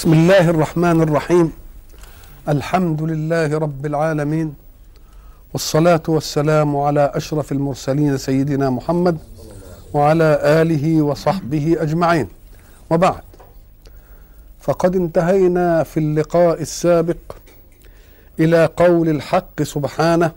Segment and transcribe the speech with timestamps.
[0.00, 1.52] بسم الله الرحمن الرحيم.
[2.48, 4.54] الحمد لله رب العالمين.
[5.52, 9.18] والصلاة والسلام على أشرف المرسلين سيدنا محمد
[9.94, 12.28] وعلى آله وصحبه أجمعين.
[12.90, 13.22] وبعد.
[14.60, 17.22] فقد انتهينا في اللقاء السابق
[18.40, 20.32] إلى قول الحق سبحانه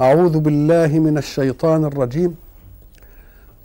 [0.00, 2.47] أعوذ بالله من الشيطان الرجيم.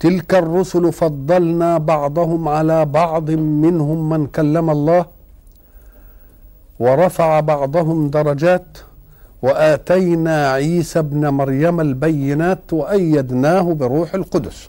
[0.00, 5.04] تلك الرسل فضلنا بعضهم على بعض منهم من كلم الله
[6.80, 8.78] ورفع بعضهم درجات
[9.42, 14.68] وآتينا عيسى ابن مريم البينات وأيدناه بروح القدس.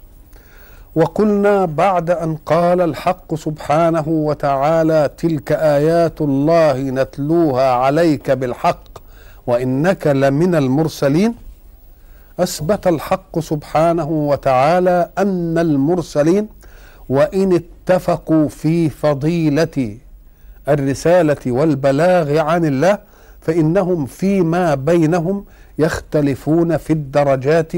[0.96, 8.84] وقلنا بعد أن قال الحق سبحانه وتعالى تلك آيات الله نتلوها عليك بالحق
[9.48, 11.36] وإنك لمن المرسلين
[12.40, 16.48] أثبت الحق سبحانه وتعالى أن المرسلين
[17.10, 19.98] وإن اتفقوا في فضيلة
[20.68, 23.00] الرسالة والبلاغ عن الله
[23.42, 25.46] فإنهم فيما بينهم
[25.80, 27.72] يختلفون في الدرجات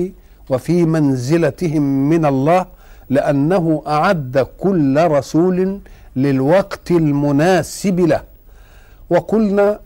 [0.50, 2.66] وفي منزلتهم من الله
[3.10, 5.80] لأنه أعد كل رسول
[6.16, 8.22] للوقت المناسب له.
[9.10, 9.80] وقلنا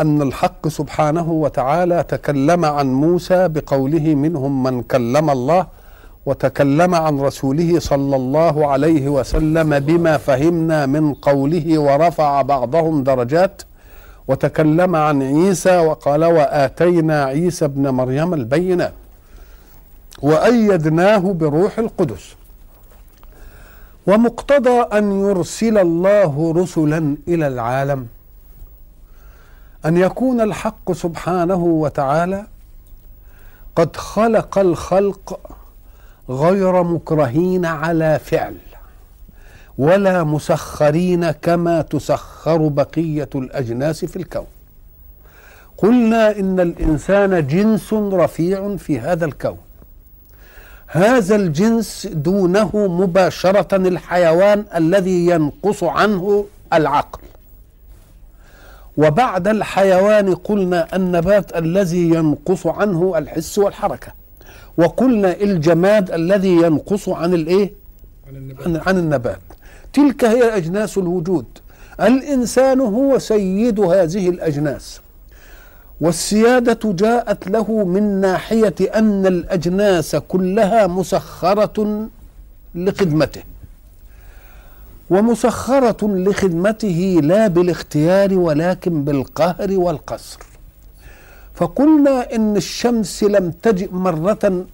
[0.00, 5.66] أن الحق سبحانه وتعالى تكلم عن موسى بقوله منهم من كلم الله
[6.26, 13.62] وتكلم عن رسوله صلى الله عليه وسلم بما فهمنا من قوله ورفع بعضهم درجات
[14.28, 18.92] وتكلم عن عيسى وقال وآتينا عيسى ابن مريم البينات
[20.22, 22.34] وأيدناه بروح القدس.
[24.06, 28.06] ومقتضى أن يرسل الله رسلا إلى العالم.
[29.86, 32.46] أن يكون الحق سبحانه وتعالى
[33.76, 35.40] قد خلق الخلق
[36.28, 38.56] غير مكرهين على فعل
[39.78, 44.46] ولا مسخرين كما تسخر بقية الأجناس في الكون.
[45.78, 49.58] قلنا إن الإنسان جنس رفيع في هذا الكون.
[50.86, 57.20] هذا الجنس دونه مباشرة الحيوان الذي ينقص عنه العقل.
[58.96, 64.12] وبعد الحيوان قلنا النبات الذي ينقص عنه الحس والحركة.
[64.78, 67.72] وقلنا الجماد الذي ينقص عن الإيه؟
[68.66, 69.40] عن, عن النبات.
[69.92, 71.44] تلك هي اجناس الوجود.
[72.00, 75.00] الإنسان هو سيد هذه الأجناس.
[76.00, 82.08] والسيادة جاءت له من ناحية أن الأجناس كلها مسخرة
[82.74, 83.42] لخدمته.
[85.10, 90.38] ومسخرة لخدمته لا بالاختيار ولكن بالقهر والقصر.
[91.54, 94.64] فقلنا إن الشمس لم تجئ مرة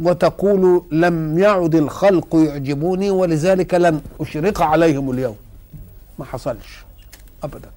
[0.00, 5.36] وتقول لم يعد الخلق يعجبوني ولذلك لن أشرق عليهم اليوم.
[6.18, 6.84] ما حصلش
[7.44, 7.68] أبدا.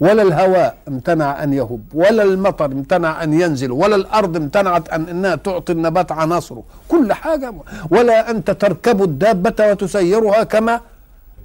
[0.00, 5.34] ولا الهواء امتنع أن يهب ولا المطر امتنع أن ينزل ولا الأرض امتنعت أن أنها
[5.34, 6.62] تعطي النبات عناصره.
[6.88, 7.54] كل حاجة
[7.90, 10.80] ولا أنت تركب الدابة وتسيرها كما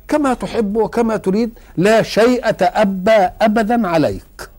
[0.08, 4.50] كما تحب وكما تريد لا شيء تأبى أبدا عليك.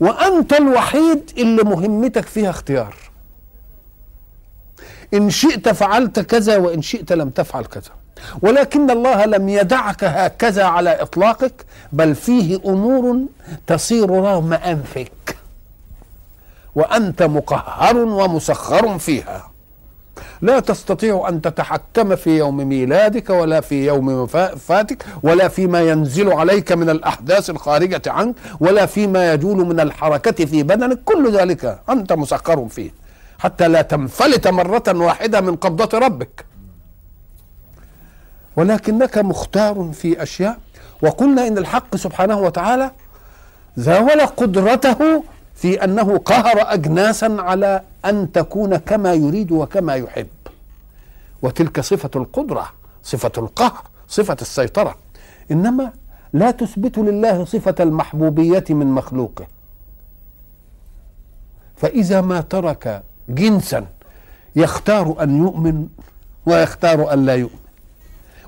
[0.00, 2.94] وأنت الوحيد اللي مهمتك فيها اختيار.
[5.14, 7.90] إن شئت فعلت كذا وإن شئت لم تفعل كذا.
[8.42, 13.18] ولكن الله لم يدعك هكذا على إطلاقك بل فيه أمور
[13.66, 15.36] تصير رغم أنفك.
[16.74, 19.50] وأنت مقهر ومسخر فيها.
[20.42, 26.72] لا تستطيع أن تتحكم في يوم ميلادك ولا في يوم وفاتك ولا فيما ينزل عليك
[26.72, 30.98] من الأحداث الخارجة عنك ولا فيما يجول من الحركة في بدنك.
[31.04, 32.90] كل ذلك أنت مسخر فيه.
[33.38, 36.44] حتى لا تنفلت مرة واحدة من قبضة ربك.
[38.56, 40.58] ولكنك مختار في أشياء.
[41.02, 42.90] وقلنا إن الحق سبحانه وتعالى
[43.76, 45.24] زاول قدرته
[45.54, 50.26] في أنه قهر اجناسا على أن تكون كما يريد وكما يحب.
[51.42, 52.72] وتلك صفة القدرة
[53.02, 54.94] صفة القهر صفة السيطرة.
[55.50, 55.92] إنما
[56.32, 59.46] لا تثبت لله صفة المحبوبية من مخلوقه.
[61.76, 63.86] فإذا ما ترك جنسا
[64.56, 65.88] يختار أن يؤمن
[66.46, 67.58] ويختار أن لا يؤمن.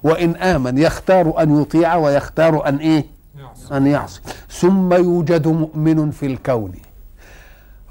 [0.03, 3.07] وإن آمن يختار أن يطيع ويختار أن إيه؟
[3.73, 4.21] أن يعصي.
[4.51, 6.73] ثم يوجد مؤمن في الكون.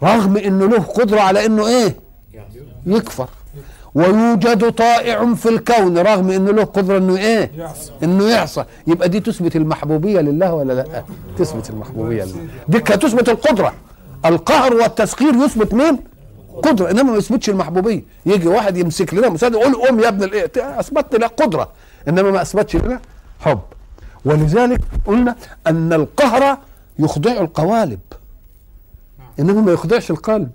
[0.03, 1.95] رغم إنه له قدرة على إنه إيه؟
[2.85, 3.27] يكفر.
[3.95, 7.51] ويوجد طائع في الكون رغم إنه له قدرة إنه إيه؟
[8.03, 8.65] إنه يعصى.
[8.87, 11.03] يبقى دي تثبت المحبوبية لله ولا لا؟
[11.37, 12.47] تثبت المحبوبية لله.
[12.67, 13.73] دي تثبت القدرة.
[14.25, 15.99] القهر والتسخير يثبت مين؟
[16.63, 16.91] قدرة.
[16.91, 18.03] إنما ما يثبتش المحبوبية.
[18.25, 21.69] يجي واحد يمسك لنا مسدس يقول قوم يا ابن الإيه؟ أثبت لنا قدرة.
[22.07, 22.99] إنما ما أثبتش لنا
[23.39, 23.59] حب.
[24.25, 25.35] ولذلك قلنا
[25.67, 26.57] أن القهر
[26.99, 27.99] يخضع القوالب.
[29.39, 30.51] انما ما يخضعش القلب.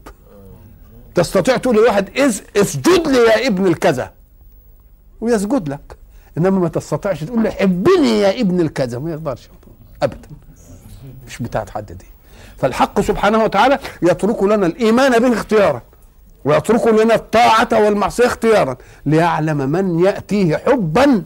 [1.14, 4.12] تستطيع تقول لواحد إز اسجد لي يا ابن الكذا
[5.20, 5.96] ويسجد لك.
[6.38, 9.48] إنما ما تستطيعش تقول له حبني يا ابن الكذا ما يقدرش
[10.02, 10.28] ابدا.
[11.26, 12.04] مش بتاعت حد دي.
[12.58, 15.82] فالحق سبحانه وتعالى يترك لنا الإيمان به اختيارا
[16.44, 21.22] ويترك لنا الطاعة والمعصية اختيارا ليعلم من يأتيه حبا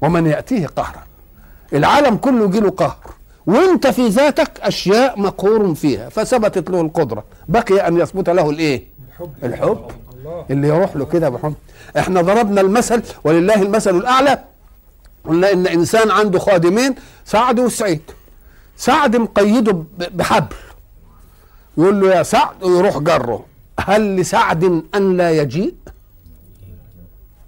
[0.00, 1.02] ومن يأتيه قهرا.
[1.72, 3.15] العالم كله يجيله قهر.
[3.46, 7.24] وانت في ذاتك أشياء مقهور فيها فثبتت له القدرة.
[7.48, 8.84] بقي أن يثبت له الإيه؟
[9.42, 9.90] الحب.
[10.50, 11.54] اللي يروح له كده بحب
[11.98, 14.44] إحنا ضربنا المثل ولله المثل الأعلى.
[15.24, 16.94] قلنا إن إنسان عنده خادمين
[17.24, 18.00] سعد وسعيد.
[18.76, 20.56] سعد مقيده بحبل.
[21.78, 23.44] يقول له يا سعد ويروح جره.
[23.80, 25.74] هل لسعد أن لا يجيء؟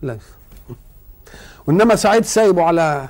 [0.02, 0.22] ليس.
[1.66, 3.08] وانما سعيد سايبه على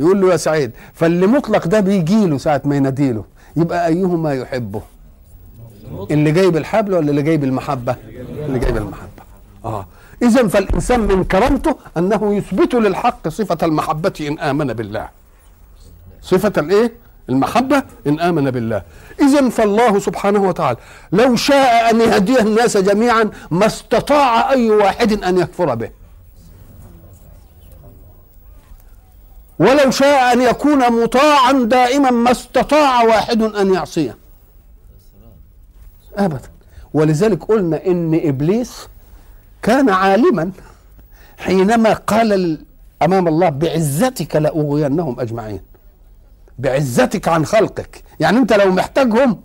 [0.00, 3.24] يقول له يا سعيد فاللي مطلق ده بيجي له ساعة ما يناديله
[3.56, 4.82] يبقى أيهما يحبه؟
[6.10, 7.96] اللي جايب الحبل ولا اللي جايب المحبة؟
[8.46, 9.22] اللي جايب المحبة.
[9.64, 9.86] آه.
[10.22, 15.08] اذا فالإنسان من كرامته أنه يثبت للحق صفة المحبة إن آمن بالله.
[16.22, 16.92] صفة الإيه؟
[17.28, 18.82] المحبة إن آمن بالله.
[19.20, 20.78] اذا فالله سبحانه وتعالى
[21.12, 25.90] لو شاء أن يهدي الناس جميعا ما استطاع أي واحد أن يكفر به.
[29.58, 34.16] ولو شاء أن يكون مطاعا دائما ما استطاع واحد أن يعصيه.
[36.16, 36.40] ابدا.
[36.94, 38.88] ولذلك قلنا إن إبليس
[39.62, 40.50] كان عالما
[41.38, 42.64] حينما قال ال-
[43.02, 45.60] أمام الله بعزتك لأغوينهم أجمعين.
[46.58, 48.02] بعزتك عن خلقك.
[48.20, 49.40] يعني أنت لو محتاجهم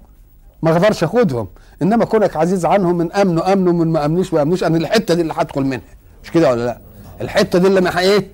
[0.61, 1.47] ما أقدرش أخدهم.
[1.81, 5.21] إنما كونك عزيز عنهم من امنوا امنوا من ما امنوش ما امنوش أنا الحتة دي
[5.21, 5.81] اللي هدخل منها.
[6.23, 6.77] مش كده ولا لا؟
[7.21, 8.27] الحتة دي اللي أنا إيه؟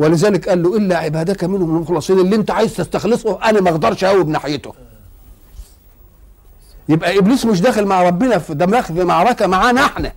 [0.00, 4.30] ولذلك قال له إلا عبادك منهم المخلصين اللي أنت عايز تستخلصه أنا ما أقدرش اقوم
[4.30, 4.72] ناحيته
[6.88, 10.12] يبقى إبليس مش داخل مع ربنا في ده في معركة معانا إحنا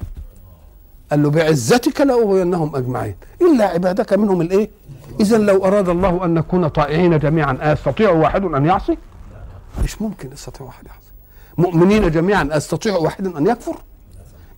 [1.12, 3.16] قال له بعزتك لأغوينهم أجمعين.
[3.42, 4.70] إلا عبادك منهم الإيه؟
[5.20, 8.98] اذا لو أراد الله أن نكون طائعين جميعا أستطيع واحد أن يعصي؟
[9.84, 10.98] مش ممكن يستطيع واحد يعصي.
[11.58, 13.76] مؤمنين جميعا أستطيع واحد أن يكفر.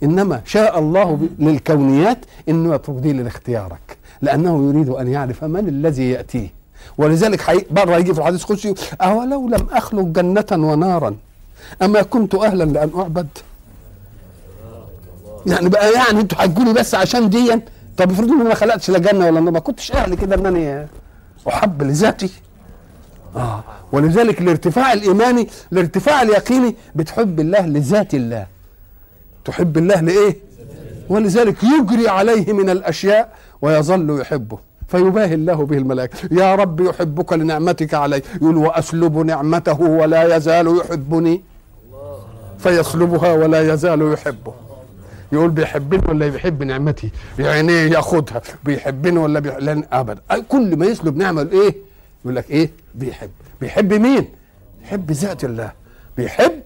[0.04, 2.18] إنما شاء الله للكونيات
[2.50, 3.98] إنه يترك دي لاختيارك.
[4.22, 6.48] لأنه يريد أن يعرف من الذي ياتيه
[6.98, 7.66] ولذلك.
[7.72, 11.16] بره يجي في الحديث القدسي أولو لم أخلق جنة ونارا؟
[11.82, 13.28] أما كنت أهلا لأن أعبد.
[15.48, 17.62] يعني بقى يعني أنتوا هتقولي بس عشان دي
[17.98, 20.46] طب افرضوا ان أنا ما خلقتش لا جنة ولا نار ما كنتش أهل كده إن
[20.46, 20.88] أنا
[21.48, 22.30] أحب لذاتي.
[23.36, 23.64] آه.
[23.92, 28.48] ولذلك الارتفاع الإيماني الارتفاع اليقيني بتحب الله لذات الله.
[29.46, 30.38] تحب الله لإيه؟
[31.10, 34.58] ولذلك يجري عليه من الأشياء ويظل يحبه.
[34.88, 36.18] فيباهي الله به الملائكة.
[36.32, 38.22] يا رب يحبك لنعمتك علي.
[38.36, 41.42] يقول وأسلب نعمته ولا يزال يحبني.
[42.60, 44.54] فيسلبها ولا يزال يحبه.
[45.32, 47.10] يقول بيحبني ولا بيحب نعمتي؟
[47.40, 48.42] يعني ياخدها.
[48.64, 49.58] بيحبني ولا بيح...
[49.58, 51.76] لن ابدا كل ما يسلب نعمة إيه؟
[52.24, 53.30] يقول لك إيه؟ بيحب.
[53.62, 54.28] بيحب مين؟
[54.84, 55.72] يحب ذات الله.
[56.18, 56.62] بيحب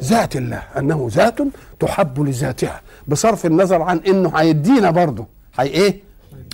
[0.00, 1.38] ذات الله أنه ذات
[1.80, 5.26] تحب لذاتها بصرف النظر عن إنه هيدينا برضه.
[5.58, 6.00] هي إيه؟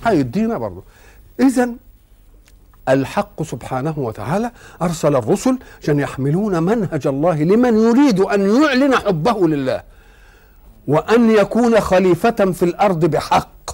[0.05, 0.82] هيدينا برضه.
[1.41, 1.70] اذا
[2.89, 4.51] الحق سبحانه وتعالى
[4.82, 9.82] أرسل الرسل عشان يحملون منهج الله لمن يريد أن يعلن حبه لله
[10.89, 13.70] وأن يكون خليفة في الأرض بحق.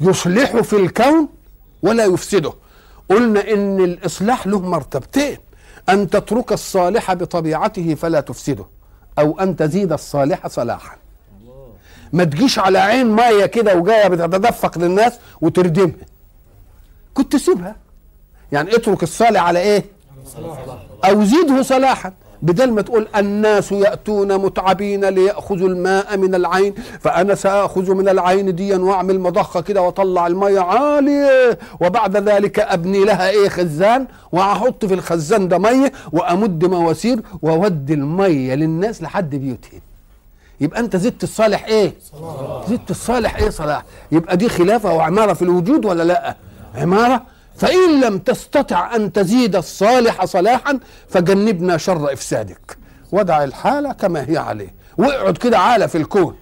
[0.00, 1.28] يصلح في الكون
[1.82, 2.52] ولا يفسده.
[3.08, 5.38] قلنا إن الإصلاح له مرتبتين.
[5.88, 8.66] أن تترك الصالح بطبيعته فلا تفسده
[9.18, 10.96] أو أن تزيد الصالح صلاحا.
[12.12, 16.06] ما تجيش على عين ميه كده وجاية بتتدفق للناس وتردمها.
[17.14, 17.76] كنت سيبها
[18.52, 19.84] يعني اترك الصالح على إيه؟
[21.04, 22.12] أو زيده صلاحا.
[22.42, 28.76] بدل ما تقول الناس يأتون متعبين ليأخذوا الماء من العين فأنا سأخذ من العين ديا
[28.76, 31.58] وأعمل مضخة كده وأطلع المية عالية.
[31.80, 38.54] وبعد ذلك أبني لها إيه خزان؟ وأحط في الخزان ده مية وأمد مواسير وأودي المية
[38.54, 39.80] للناس لحد بيوتهم.
[40.60, 41.92] يبقى أنت زدت الصالح إيه؟
[42.68, 46.36] زدت الصالح إيه صلاح؟ يبقى دي خلافة وعمارة في الوجود ولا لأ؟
[46.74, 47.22] عمارة
[47.56, 52.78] فإن لم تستطع أن تزيد الصالح صلاحا فجنبنا شر إفسادك.
[53.12, 54.74] ودع الحالة كما هي عليه.
[54.98, 56.36] واقعد كده عالة في الكون.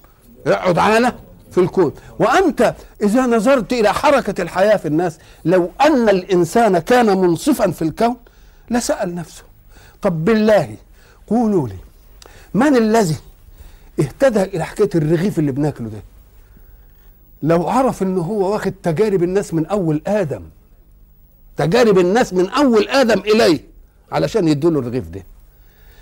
[0.47, 1.13] اقعد عالة
[1.51, 1.93] في الكون.
[2.19, 8.15] وأنت إذا نظرت إلى حركة الحياة في الناس لو أن الإنسان كان منصفا في الكون
[8.71, 9.43] لسأل نفسه
[10.01, 10.75] طب بالله
[11.27, 11.75] قولوا لي
[12.53, 13.15] من الذي
[13.99, 16.01] اهتدى إلى حكاية الرغيف اللي بناكله ده؟
[17.43, 20.41] لو عرف ان هو واخد تجارب الناس من أول آدم
[21.57, 23.59] تجارب الناس من أول آدم إليه
[24.11, 25.23] علشان يدوا له الرغيف ده.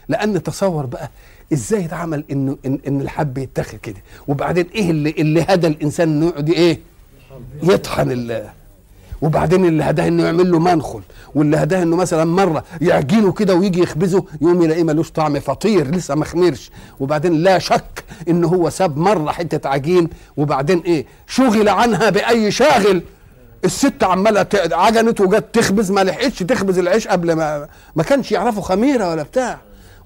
[0.09, 1.09] لأن تصور بقى
[1.53, 4.03] إزاي اتعمل إنه ان, إن الحب يتاخد كده.
[4.27, 6.79] وبعدين إيه اللي اللي هدى الإنسان انه يقعد إيه؟
[7.63, 8.49] يطحن ال
[9.21, 11.01] وبعدين اللي هداه إنه يعمل له منخل.
[11.35, 16.15] واللي هداه إنه مثلا مرة يعجنه كده ويجي يخبزه يقوم يلاقيه ملوش طعم فطير لسه
[16.15, 16.71] ما خمرش.
[16.99, 20.09] وبعدين لا شك ان هو ساب مرة حتة عجين.
[20.37, 23.01] وبعدين إيه؟ شغل عنها بأي شاغل.
[23.65, 29.09] الست عمالة عجنت وجت تخبز ما لحقتش تخبز العيش قبل ما ما كانش يعرفوا خميرة
[29.09, 29.57] ولا بتاع.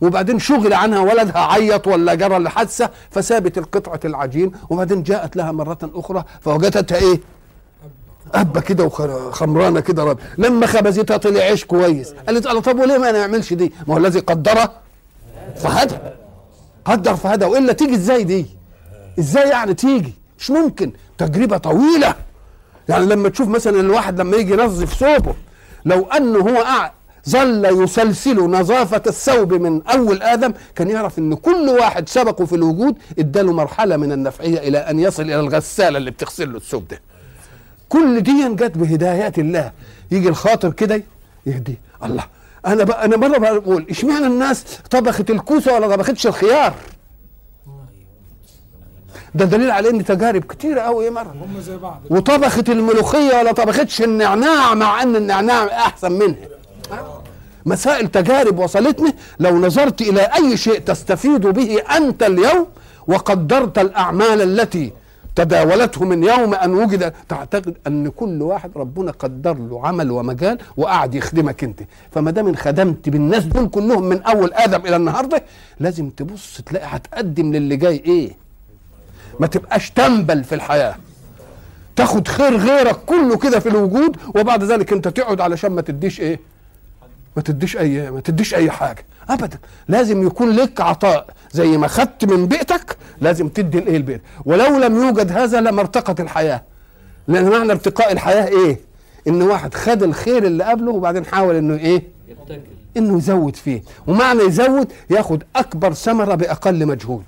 [0.02, 5.78] وبعدين شغل عنها ولدها عيط ولا جرى لحادثه فسابت القطعة العجين وبعدين جاءت لها مرة
[5.84, 7.20] أخرى فوجدتها إيه؟
[8.34, 10.20] أبة كده وخمرانة كده رب.
[10.38, 12.14] لما خبزتها طلع عيش كويس.
[12.28, 14.72] قالت الله طب وليه ما نعملش دي؟ ما هو الذي قدره
[15.56, 15.96] فهدى
[16.86, 18.46] قدر فهدى وإلا تيجي إزاي دي؟
[19.20, 20.92] إزاي يعني تيجي؟ مش ممكن.
[21.18, 22.16] تجربة طويلة.
[22.90, 25.36] يعني لما تشوف مثلا الواحد لما يجي ينظف ثوبه
[25.86, 26.92] لو أنه هو قاعد
[27.30, 32.96] ظل يسلسل نظافة الثوب من أول آدم كان يعرف أن كل واحد سبقه في الوجود
[33.20, 37.02] إداله مرحلة من النفعية إلى أن يصل إلى الغسالة اللي بتغسل له الثوب ده.
[37.90, 39.72] كل دي جت بهدايات الله.
[40.12, 41.04] يجي الخاطر كده
[41.46, 41.78] يهدي.
[42.04, 42.24] الله
[42.66, 46.74] أنا بقى أنا مرة بقول إشمعنى الناس طبخت الكوسة ولا طبختش الخيار؟
[49.38, 51.34] ده دليل على ان تجارب كتيرة قوي يا مرة.
[51.42, 52.02] هم زي بعض.
[52.10, 56.48] وطبخت الملوخية ولا طبختش النعناع مع إن النعناع أحسن منها.
[57.66, 62.66] مسائل تجارب وصلتني لو نظرت إلى أي شيء تستفيد به أنت اليوم
[63.08, 64.92] وقدرت الأعمال التي
[65.36, 71.16] تداولته من يوم أن وجد تعتقد أن كل واحد ربنا قدر له عمل ومجال وقعد
[71.16, 71.80] يخدمك أنت.
[72.12, 75.44] فما دام انخدمت بالناس دول كلهم من أول آدم إلى النهارده
[75.80, 78.47] لازم تبص تلاقي هتقدم للي جاي إيه؟
[79.40, 80.96] ما تبقاش تنبل في الحياة.
[81.96, 86.40] تاخد خير غيرك كله كده في الوجود وبعد ذلك انت تقعد علشان ما تديش إيه؟
[87.36, 89.06] ما تديش اي ما تديش اي حاجة.
[89.30, 89.58] ابدا.
[89.88, 91.28] لازم يكون لك عطاء.
[91.52, 96.20] زي ما خدت من بيئتك لازم تدي الايه البيت؟ ولو لم يوجد هذا لما ارتقت
[96.20, 96.62] الحياة.
[97.28, 98.80] لأن معنى ارتقاء الحياة إيه؟
[99.28, 102.04] إن واحد خد الخير اللي قبله وبعدين حاول إنه إيه؟
[102.98, 103.82] إنه يزود فيه.
[104.08, 107.24] ومعنى يزود ياخد أكبر ثمرة بأقل مجهود.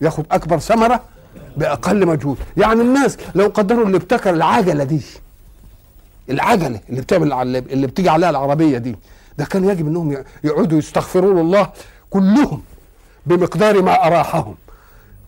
[0.00, 1.00] ياخد أكبر ثمرة
[1.56, 2.38] بأقل مجهود.
[2.56, 5.00] يعني الناس لو قدروا اللي ابتكر العجلة دي
[6.30, 8.96] العجلة اللي بتعمل اللي بتيجي عليها العربية دي
[9.38, 11.70] ده كان يجب إنهم يقعدوا يستغفرون الله
[12.10, 12.62] كلهم
[13.26, 14.54] بمقدار ما أراحهم.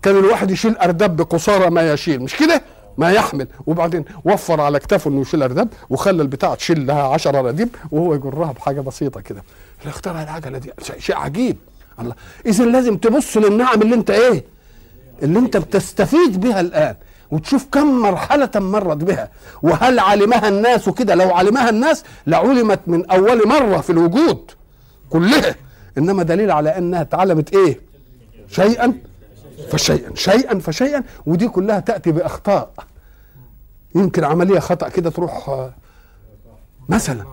[0.02, 2.22] كان الواحد يشيل أرداب بقصارى ما يشيل.
[2.22, 2.62] مش كده؟
[2.98, 3.46] ما يحمل.
[3.66, 8.52] وبعدين وفر على كتافه إنه يشيل أرداب وخلى البتاع تشيل لها 10 رديب وهو يجرها
[8.52, 9.42] بحاجة بسيطة كده.
[9.80, 10.70] اللي اخترع العجلة دي.
[10.98, 11.56] شيء عجيب.
[12.00, 12.14] الله.
[12.46, 14.44] اذا لازم تبص للنعم اللي أنت إيه؟
[15.22, 16.94] اللي انت بتستفيد بها الآن
[17.30, 19.28] وتشوف كم مرحلة مرت بها
[19.62, 24.50] وهل علمها الناس كده لو علمها الناس لعلمت من أول مرة في الوجود
[25.10, 25.54] كلها.
[25.98, 27.80] إنما دليل على أنها اتعلمت إيه؟
[28.48, 28.94] شيئا
[29.70, 32.70] فشيئا شيئا فشيئا ودي كلها تأتي بأخطاء.
[33.94, 35.66] يمكن عملية خطأ كده تروح
[36.88, 37.24] مثلا.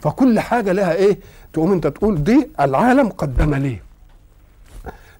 [0.00, 1.18] فكل حاجة لها إيه؟
[1.52, 3.78] تقوم أنت تقول دي العالم قدم لي.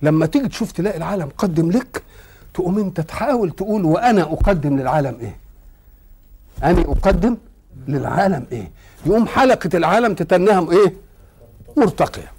[0.03, 2.03] لما تيجي تشوف تلاقي العالم قدم لك
[2.55, 5.37] تقوم انت تحاول تقول وأنا أقدم للعالم إيه؟
[6.65, 7.37] أنا أقدم
[7.89, 8.71] للعالم إيه؟
[9.07, 10.95] يقوم حلقة العالم تتنهم إيه؟
[11.77, 12.33] مرتقية.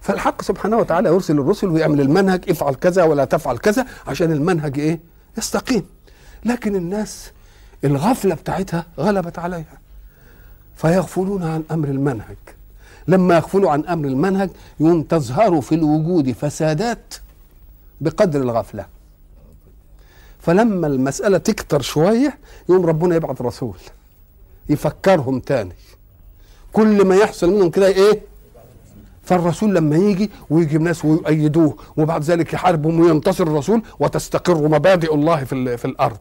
[0.00, 5.00] فالحق سبحانه وتعالى يرسل الرسل ويعمل المنهج افعل كذا ولا تفعل كذا عشان المنهج إيه؟
[5.38, 5.84] يستقيم.
[6.44, 7.30] لكن الناس
[7.84, 9.78] الغفلة بتاعتها غلبت عليها.
[10.76, 12.36] فيغفلون عن أمر المنهج.
[13.08, 14.50] لما يغفلوا عن أمر المنهج
[14.80, 17.14] يوم تظهر في الوجود فسادات
[18.00, 18.86] بقدر الغفلة.
[20.40, 22.38] فلما المسألة تكتر شوية
[22.68, 23.76] يوم ربنا يبعث رسول
[24.68, 25.72] يفكرهم تاني.
[26.72, 28.20] كل ما يحصل منهم كده إيه؟
[29.24, 35.76] فالرسول لما يجي ويجي ناس ويؤيدوه وبعد ذلك يحاربهم وينتصر الرسول وتستقر مبادئ الله في,
[35.76, 36.16] في الأرض.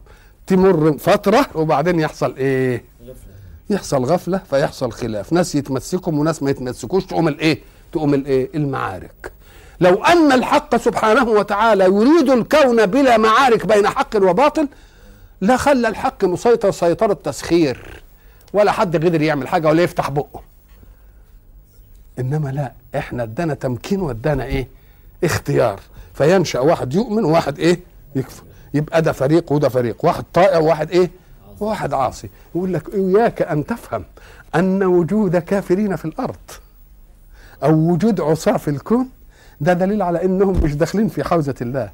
[0.48, 2.84] تمر فترة وبعدين يحصل إيه؟
[3.70, 5.34] يحصل غفلة فيحصل خلاف.
[5.34, 7.60] ناس يتمسكوا وناس ما يتمسكوش تقوم الإيه؟
[7.92, 9.32] تقوم الإيه؟ المعارك.
[9.80, 14.68] لو أن الحق سبحانه وتعالى يريد الكون بلا معارك بين حق وباطل
[15.42, 18.04] لا خلى الحق مسيطر سيطرة تسخير
[18.54, 20.42] ولا حد قدر يعمل حاجة ولا يفتح بقه.
[22.20, 24.68] إنما لا إحنا ادانا تمكين وادانا إيه؟
[25.24, 25.80] اختيار.
[26.14, 27.80] فينشأ واحد يؤمن وواحد إيه؟
[28.16, 28.44] يكفر.
[28.74, 30.06] يبقى ده فريق وده فريق.
[30.06, 31.12] واحد طائع وواحد إيه؟
[31.60, 34.04] وواحد عاصي يقول لك إياك أن تفهم
[34.56, 36.36] أن وجود كافرين في الأرض
[37.64, 39.10] أو وجود عصاة في الكون
[39.62, 41.92] ده دليل على إنهم مش داخلين في حوزة الله.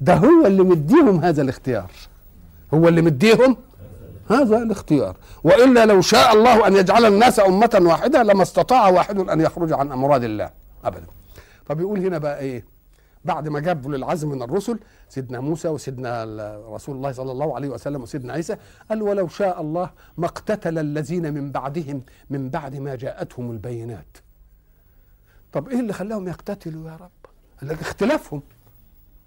[0.00, 1.90] ده هو اللي مديهم هذا الاختيار.
[2.74, 3.56] هو اللي مديهم
[4.30, 5.16] هذا الاختيار.
[5.44, 9.92] وإلا لو شاء الله أن يجعل الناس أمة واحدة لما استطاع واحد أن يخرج عن
[9.92, 10.50] أمراض الله.
[10.84, 11.06] ابدا.
[11.68, 12.64] طب يقول هنا بقى إيه؟
[13.24, 14.78] بعد ما جاب للعزم من الرسل
[15.08, 16.24] سيدنا موسى وسيدنا
[16.68, 18.56] رسول الله صلى الله عليه وسلم وسيدنا عيسى
[18.88, 24.16] قال ولو شاء الله ما اقتتل الذين من بعدهم من بعد ما جاءتهم البينات.
[25.52, 27.10] طب إيه اللي خلاهم يقتتلوا يا رب؟
[27.60, 28.42] قال لك اختلافهم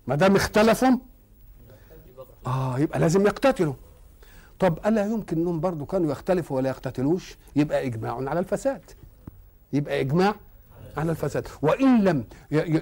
[0.07, 0.97] ما دام اختلفوا
[2.47, 3.73] آه يبقى لازم يقتتلوا.
[4.59, 8.81] طب ألا يمكن إنهم برضه كانوا يختلفوا ولا يقتتلوش؟ يبقى إجماع على الفساد.
[9.73, 10.35] يبقى إجماع
[10.97, 11.47] على الفساد.
[11.61, 12.23] وإن لم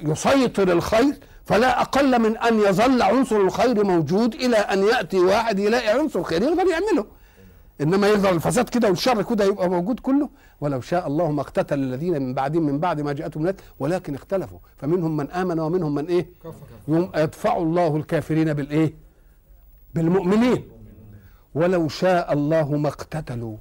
[0.10, 6.00] يسيطر الخير فلا أقل من أن يظل عنصر الخير موجود إلى أن يأتي واحد يلاقي
[6.00, 7.06] عنصر خير يقدر يعمله
[7.82, 10.30] إنما يظهر الفساد كده والشر كده يبقى موجود كله.
[10.62, 14.60] ولو شاء الله ما اقتتل الذين من بعدهم من بعد ما جاءتهم الناس ولكن اختلفوا.
[14.78, 16.30] فمنهم من آمن ومنهم من إيه؟
[16.88, 18.94] يوم يدفع الله الكافرين بالإيه؟
[19.94, 20.64] بالمؤمنين.
[21.56, 23.58] ولو شاء الله ما اقتتلوا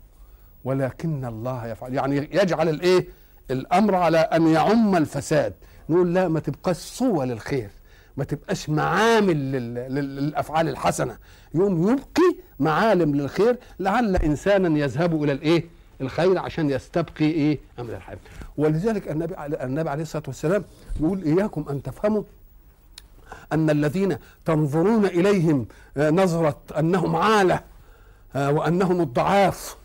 [0.65, 1.95] ولكن الله يفعل.
[1.95, 3.09] يعني يجعل الإيه؟
[3.51, 5.53] الأمر على أن يعم الفساد.
[5.89, 7.71] نقول لا ما تبقاش صوة للخير.
[8.17, 9.53] ما تبقاش معامل
[9.95, 11.19] للأفعال الحسنة.
[11.55, 15.65] يوم يبقي معالم للخير لعل إنسانا يذهب إلى الإيه؟
[16.01, 18.19] الخير عشان يستبقي إيه؟ أمر الحياة.
[18.57, 20.65] ولذلك النبي النبي عليه الصلاة والسلام
[21.01, 22.23] يقول إياكم أن تفهموا
[23.53, 27.61] أن الذين تنظرون إليهم نظرة أنهم عالة
[28.35, 29.77] وأنهم الضعاف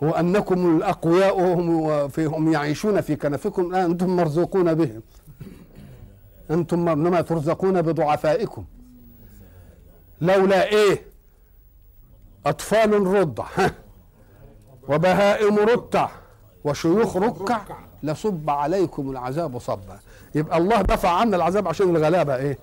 [0.00, 3.72] وانكم الأقوياء وهم فيهم يعيشون في كنفكم.
[3.72, 5.02] لا أنتم مرزوقون بهم
[6.50, 8.64] أنتم إنما ترزقون بضعفائكم.
[10.20, 11.02] لولا إيه؟
[12.46, 13.46] أطفال رضع
[14.88, 16.08] وبهائم رتع
[16.64, 17.60] وشيوخ ركع
[18.02, 19.98] لصب عليكم العذاب صبا.
[20.34, 22.58] يبقى الله دفع عنا العذاب عشان الغلابة إيه؟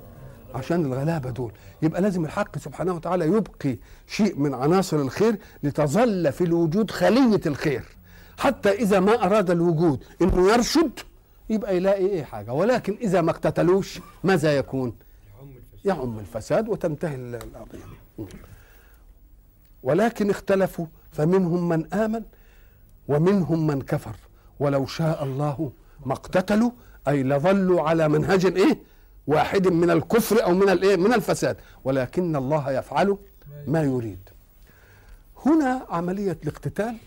[0.56, 1.51] عشان الغلابة دول.
[1.82, 3.77] يبقى لازم الحق سبحانه وتعالى يبقي
[4.08, 7.83] شيء من عناصر الخير لتظل في الوجود خلية الخير.
[8.38, 10.92] حتى إذا ما أراد الوجود إنه يرشد
[11.50, 12.53] يبقى يلاقي إيه حاجة.
[12.53, 14.96] ولكن إذا ما اقتتلوش ماذا يكون؟
[15.86, 16.70] يعم الفساد.
[16.70, 18.27] وتنتهي القضية
[19.83, 22.24] ولكن اختلفوا فمنهم من آمن
[23.07, 24.16] ومنهم من كفر.
[24.60, 25.72] ولو شاء الله
[26.05, 26.72] ما اقتتلوا
[27.07, 28.77] أي لظلوا على منهج إيه؟
[29.27, 31.57] واحد من الكفر أو من الإيه؟ من الفساد.
[31.83, 33.18] ولكن الله يفعل
[33.68, 34.29] ما يريد.
[35.46, 36.98] هنا عملية الاقتتال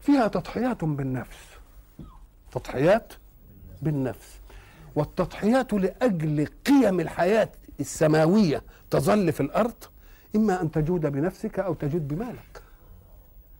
[0.00, 1.36] فيها تضحيات بالنفس.
[2.52, 3.12] تضحيات
[3.82, 4.28] بالنفس.
[4.94, 7.48] والتضحيات لأجل قيم الحياة
[7.80, 9.84] السماوية تظل في الأرض
[10.36, 12.62] إما أن تجود بنفسك أو تجود بمالك.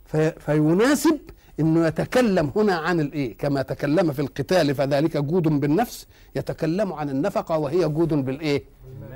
[0.07, 1.19] في فيناسب
[1.61, 7.59] إنه يتكلم هنا عن الإيه؟ كما تكلم في القتال فذلك جود بالنفس يتكلم عن النفقة
[7.59, 8.63] وهي جود بالإيه؟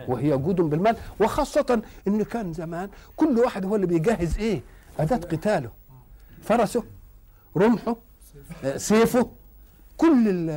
[0.08, 0.96] وهي جود بالمال.
[1.20, 4.60] وخاصة إن كان زمان كل واحد هو اللي بيجهز إيه؟
[4.98, 5.70] أداة قتاله.
[6.42, 6.84] فرسه
[7.56, 7.96] رمحه
[8.76, 9.30] سيفه
[9.96, 10.50] كل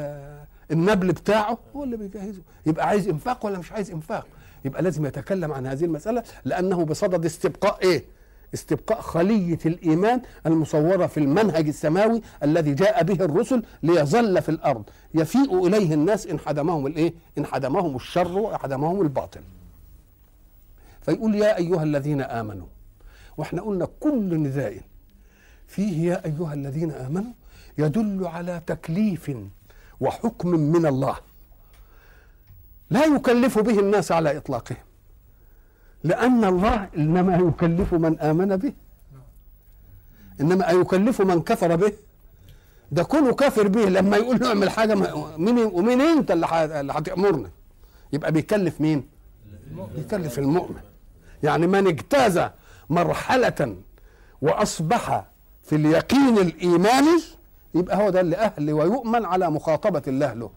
[0.72, 2.42] النبل بتاعه هو اللي بيجهزه.
[2.66, 4.28] يبقى عايز إنفاق ولا مش عايز إنفاق؟
[4.66, 8.04] يبقى لازم يتكلم عن هذه المسألة لأنه بصدد استبقاء إيه؟
[8.56, 14.84] استبقاء خلية الإيمان المصورة في المنهج السماوي الذي جاء به الرسل ليظل في الأرض.
[15.14, 19.42] يفيء إليه الناس إن حدمهم الإيه؟ إن حدمهم الشر وحدمهم الباطل.
[21.02, 22.68] فيقول يا أيها الذين آمنوا
[23.38, 24.82] وإحنا قلنا كل نداء
[25.68, 27.34] فيه يا أيها الذين آمنوا
[27.78, 29.32] يدل على تكليف
[30.00, 31.16] وحكم من الله.
[32.90, 34.78] لا يكلف به الناس على إطلاقهم.
[36.10, 38.74] لأن الله إنما يكلف من آمن به.
[40.42, 41.94] إنما يكلف من كفر به.
[42.92, 43.86] ده كونه كافر به.
[43.86, 44.96] لما يقول له اعمل حاجة
[45.38, 46.48] مين ومين أنت اللي
[46.98, 47.50] هتأمرنا؟
[48.14, 49.04] يبقى بيكلف مين؟
[49.96, 50.82] بيكلف المؤمن.
[51.44, 52.42] يعني من اجتاز
[52.90, 53.76] مرحلة
[54.42, 55.26] وأصبح
[55.64, 57.18] في اليقين الإيماني
[57.76, 60.50] يبقى هو ده اللي أهل ويؤمن على مخاطبة الله له.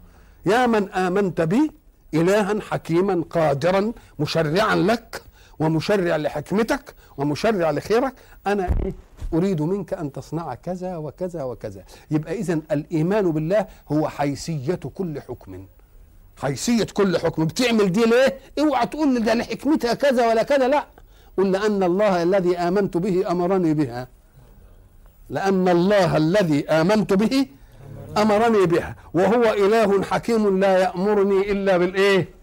[0.46, 1.70] يا من آمنت بي
[2.14, 5.22] إلها حكيما قادرا مشرعا لك
[5.58, 8.14] ومشرع لحكمتك ومشرع لخيرك
[8.46, 8.94] أنا إيه؟
[9.34, 11.84] أريد منك أن تصنع كذا وكذا وكذا.
[12.10, 15.66] يبقى اذا الإيمان بالله هو حيثية كل حكم.
[16.36, 17.44] حيثية كل حكم.
[17.44, 20.68] بتعمل دي ليه؟ اوعى تقول ده لحكمتها كذا ولا كذا.
[20.68, 20.86] لا.
[21.36, 24.08] قل لأن الله الذي آمنت به أمرني بها.
[25.30, 27.46] لأن الله الذي آمنت به
[28.16, 28.96] أمرني بها.
[29.14, 32.38] وهو إله حكيم لا يأمرني إلا بالإيه؟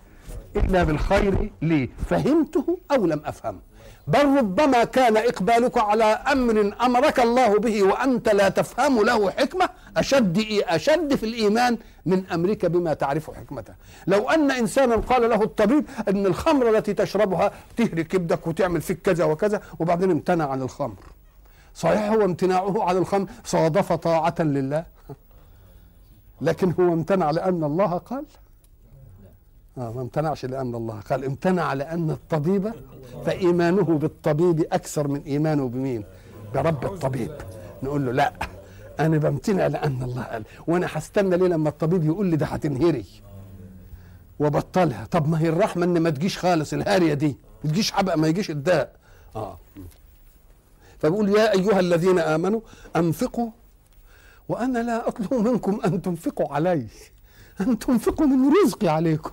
[0.55, 1.89] إلا بالخير لي.
[2.09, 3.59] فهمته أو لم أفهم.
[4.07, 10.45] بل ربما كان إقبالك على أمر أمرك الله به وأنت لا تفهم له حكمة أشد
[10.63, 13.75] أشد في الإيمان من أمريكا بما تعرف حكمتها
[14.07, 19.25] لو أن إنسانا قال له الطبيب إن الخمر التي تشربها تهري كبدك وتعمل فيك كذا
[19.25, 20.95] وكذا وبعدين امتنع عن الخمر.
[21.73, 24.85] صحيح هو امتناعه عن الخمر؟ صادف طاعة لله.
[26.41, 28.25] لكن هو امتنع لأن الله قال
[29.77, 30.99] ما امتنعش لأن الله.
[30.99, 32.73] قال امتنع لأن الطبيب
[33.25, 36.03] فإيمانه بالطبيب أكثر من إيمانه بمين؟
[36.53, 37.31] برب الطبيب.
[37.83, 38.33] نقول له لا
[38.99, 43.05] أنا بمتنع لأن الله قال وأنا هستنى ليه لما الطبيب يقول لي ده هتنهري؟
[44.39, 45.05] وبطلها.
[45.05, 47.37] طب ما هي الرحمة إن ما تجيش خالص الهارية دي.
[47.63, 48.95] ما تجيش حبق ما يجيش الداء.
[49.35, 49.57] آه.
[50.99, 52.61] فبيقول يا أيها الذين آمنوا
[52.95, 53.49] أنفقوا.
[54.49, 56.87] وأنا لا أطلب منكم أن تنفقوا علي.
[57.61, 59.31] أن تنفقوا من رزقي عليكم.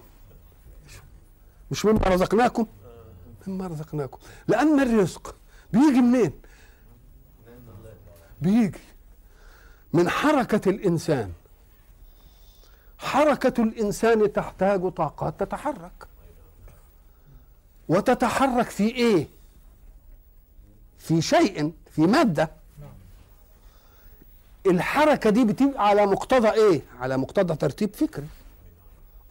[1.72, 2.66] مش مما رزقناكم؟
[3.46, 4.18] مما رزقناكم.
[4.48, 5.35] لأن الرزق
[5.72, 6.32] بيجي منين؟
[8.40, 8.78] بيجي
[9.92, 11.32] من حركة الإنسان.
[12.98, 16.06] حركة الإنسان تحتاج طاقات تتحرك.
[17.88, 19.28] وتتحرك في إيه؟
[20.98, 22.50] في شيء في مادة.
[24.66, 28.28] الحركة دي بتبقى على مقتضى إيه؟ على مقتضى ترتيب فكري.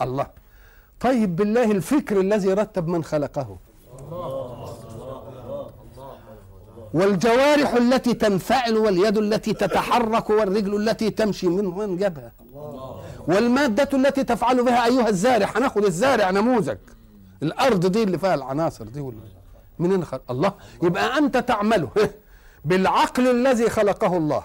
[0.01, 0.40] الله.
[1.01, 3.57] طيب بالله الفكر الذي رتب من خلقه.
[6.93, 12.31] والجوارح التي تنفعل واليد التي تتحرك والرجل التي تمشي من من جابها.
[13.27, 15.49] والمادة التي تفعل بها أيها الزارع.
[15.55, 16.77] هناخد الزارع نموذج.
[17.43, 19.11] الأرض دي اللي فيها العناصر دي.
[19.79, 20.53] منين خلق الله.
[20.83, 21.89] يبقى أنت تعمله.
[22.65, 24.43] بالعقل الذي خلقه الله.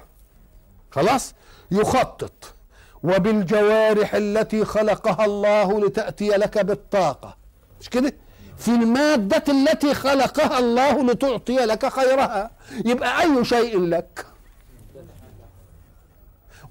[0.91, 1.35] خلاص؟
[1.71, 2.56] يخطط.
[3.03, 7.37] وبالجوارح التي خلقها الله لتأتي لك بالطاقة.
[7.81, 8.15] مش كده؟
[8.59, 12.51] في المادة التي خلقها الله لتعطي لك خيرها.
[12.85, 14.27] يبقى أي شيء لك.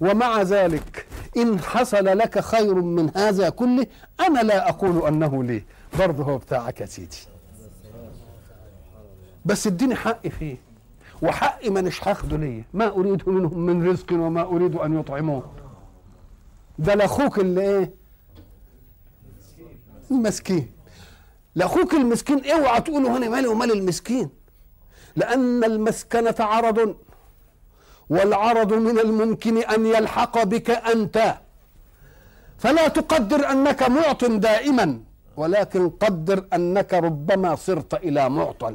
[0.00, 3.86] ومع ذلك إن حصل لك خير من هذا كله
[4.20, 5.62] أنا لا أقول أنه لي.
[5.98, 7.16] برضه هو بتاعك يا سيدي.
[9.44, 10.56] بس اديني حقي فيه.
[11.22, 15.42] وحقي ما مش هاخده ليا ما أريد منهم من رزق وما أريد أن يطعمون
[16.78, 17.90] ده لأخوك اللي إيه؟
[20.10, 20.70] المسكين.
[21.54, 24.30] لأخوك المسكين اوعى تقولوا هنا مالي ومال المسكين.
[25.16, 26.96] لأن المسكنة عرض
[28.10, 31.34] والعرض من الممكن أن يلحق بك أنت.
[32.58, 35.00] فلا تقدر أنك معط دائما
[35.36, 38.74] ولكن قدر أنك ربما صرت إلى معطى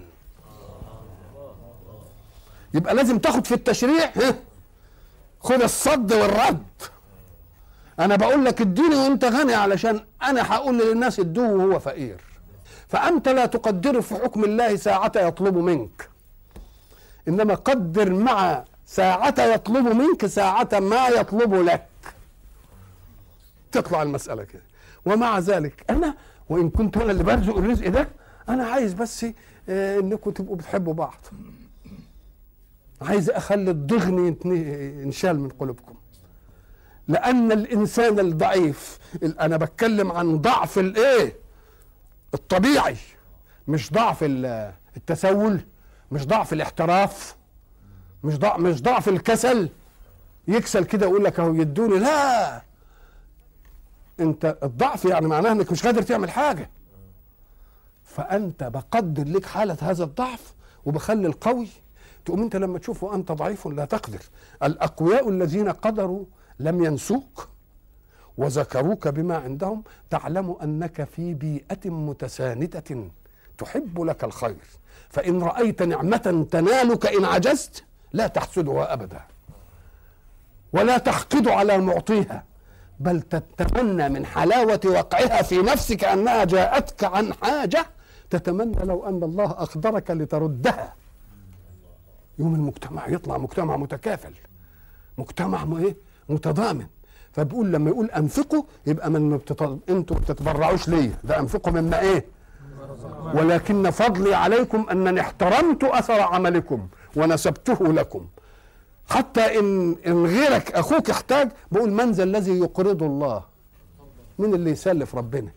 [2.73, 4.11] يبقى لازم تاخد في التشريع
[5.39, 6.63] خد الصد والرد.
[8.01, 12.21] أنا بقول لك اديني وانت غني علشان أنا هقول للناس ادوه وهو فقير.
[12.87, 16.09] فأنت لا تقدر في حكم الله ساعة يطلب منك.
[17.27, 21.87] إنما قدر مع ساعة يطلب منك ساعة ما يطلب لك.
[23.71, 24.63] تطلع المسألة كده.
[25.05, 26.15] ومع ذلك أنا
[26.49, 28.07] وإن كنت أنا اللي برزق الرزق ده
[28.49, 29.25] أنا عايز بس
[29.69, 31.17] آه إنكم تبقوا بتحبوا بعض.
[33.01, 34.35] عايز أخلي الضغن
[35.03, 35.93] ينشال من قلوبكم.
[37.07, 41.35] لأن الإنسان الضعيف أنا بتكلم عن ضعف الإيه؟
[42.33, 42.97] الطبيعي
[43.67, 44.17] مش ضعف
[44.97, 45.61] التسول
[46.11, 47.35] مش ضعف الاحتراف
[48.23, 49.69] مش ضعف مش ضعف الكسل.
[50.47, 51.99] يكسل كده ويقول لك أهو يدوني.
[51.99, 52.61] لا!
[54.19, 56.69] أنت الضعف يعني معناه إنك مش قادر تعمل حاجة.
[58.03, 60.53] فأنت بقدر لك حالة هذا الضعف
[60.85, 61.67] وبخلي القوي.
[62.25, 64.19] تقوم أنت لما تشوفه أنت ضعيف لا تقدر.
[64.63, 66.25] الأقوياء الذين قدروا
[66.59, 67.47] لم ينسوك
[68.37, 73.09] وذكروك بما عندهم تعلم أنك في بيئة متسانده
[73.57, 74.65] تحب لك الخير.
[75.09, 77.83] فإن رأيت نعمة تنالك إن عجزت
[78.13, 79.21] لا تحسدها أبدا
[80.73, 82.43] ولا تحقد على معطيها
[82.99, 87.85] بل تتمنى من حلاوة وقعها في نفسك أنها جاءتك عن حاجة
[88.29, 90.93] تتمنى لو أن الله اقدرك لتردها.
[92.39, 94.33] يوم المجتمع يطلع مجتمع متكافل.
[95.17, 95.95] مجتمع إيه؟
[96.29, 96.87] متضامن.
[97.33, 99.61] فبيقول لما يقول أنفقوا يبقى من بتط...
[99.89, 102.25] أنتوا ما بتتبرعوش ليا ده أنفقوا مما إيه؟
[103.33, 108.27] ولكن فضلي عليكم أنني احترمت أثر عملكم ونسبته لكم.
[109.09, 113.43] حتى إن إن غيرك أخوك احتاج بقول من ذا الذي يقرض الله؟
[114.39, 115.51] من اللي يسلف ربنا؟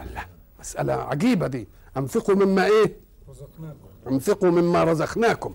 [0.00, 0.24] الله.
[0.60, 1.68] مسألة عجيبة دي.
[1.96, 2.96] أنفقوا مما إيه؟
[4.10, 5.54] أنفقوا مما رزقناكم.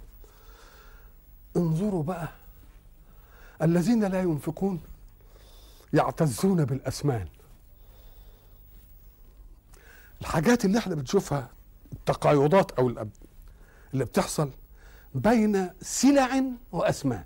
[1.58, 2.28] انظروا بقى.
[3.64, 4.82] الذين لا ينفقون
[5.94, 7.28] يعتزون بالأسمان.
[10.22, 11.50] الحاجات اللي إحنا بنشوفها
[11.94, 12.90] التقايضات أو
[13.94, 14.50] اللي بتحصل
[15.16, 17.24] بين سلع وأسمان.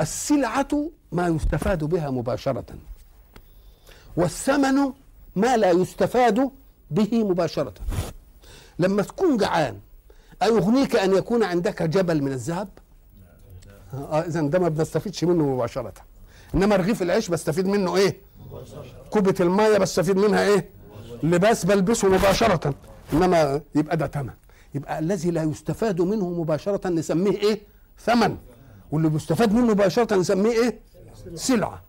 [0.00, 2.64] السلعة ما يستفاد بها مباشرة
[4.16, 4.92] والثمن
[5.36, 6.50] ما لا يستفاد
[6.90, 7.74] به مباشرة.
[8.78, 9.80] لما تكون جعان
[10.42, 12.68] أيغنيك أن يكون عندك جبل من الذهب؟
[13.94, 15.92] آه إذا ده ما بنستفيدش منه مباشرة.
[16.54, 18.16] إنما رغيف العيش بستفيد منه إيه؟
[19.10, 20.68] كوبة المية بستفيد منها إيه؟
[21.22, 22.74] لباس بلبسه مباشرة.
[23.12, 24.32] إنما يبقى ده ثمن
[24.74, 27.60] يبقى الذي لا يستفاد منه مباشرة نسميه إيه؟
[27.98, 28.36] ثمن.
[28.92, 30.78] واللي بيستفاد منه مباشرة نسميه إيه؟
[31.34, 31.82] سلعة.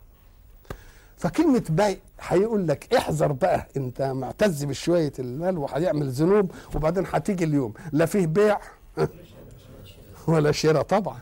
[1.17, 7.73] فكلمة بيع هيقول لك احذر بقى أنت معتز بشوية المال وهيعمل ذنوب وبعدين هتيجي اليوم.
[7.91, 8.59] لا فيه بيع
[10.27, 11.17] ولا شراء طبعا.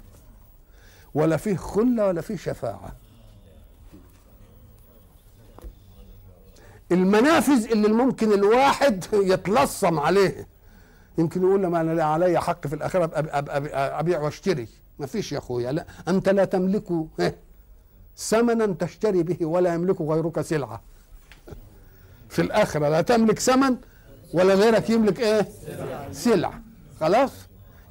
[1.14, 2.96] ولا فيه خلة ولا فيه شفاعة.
[6.92, 10.48] المنافذ اللي ممكن الواحد يتلصم عليه.
[11.18, 13.12] يمكن يقول لما أنا علي حق في الآخرة
[14.00, 14.68] أبيع واشتري.
[15.00, 15.86] ما فيش يا أخويا لا.
[16.08, 17.06] أنت لا تملك
[18.18, 20.82] ثمنا تشتري به ولا يملك غيرك سلعة.
[22.30, 23.78] في الآخرة لا تملك ثمن
[24.34, 25.48] ولا غيرك يملك إيه؟
[26.12, 26.62] سلعة.
[27.00, 27.32] خلاص؟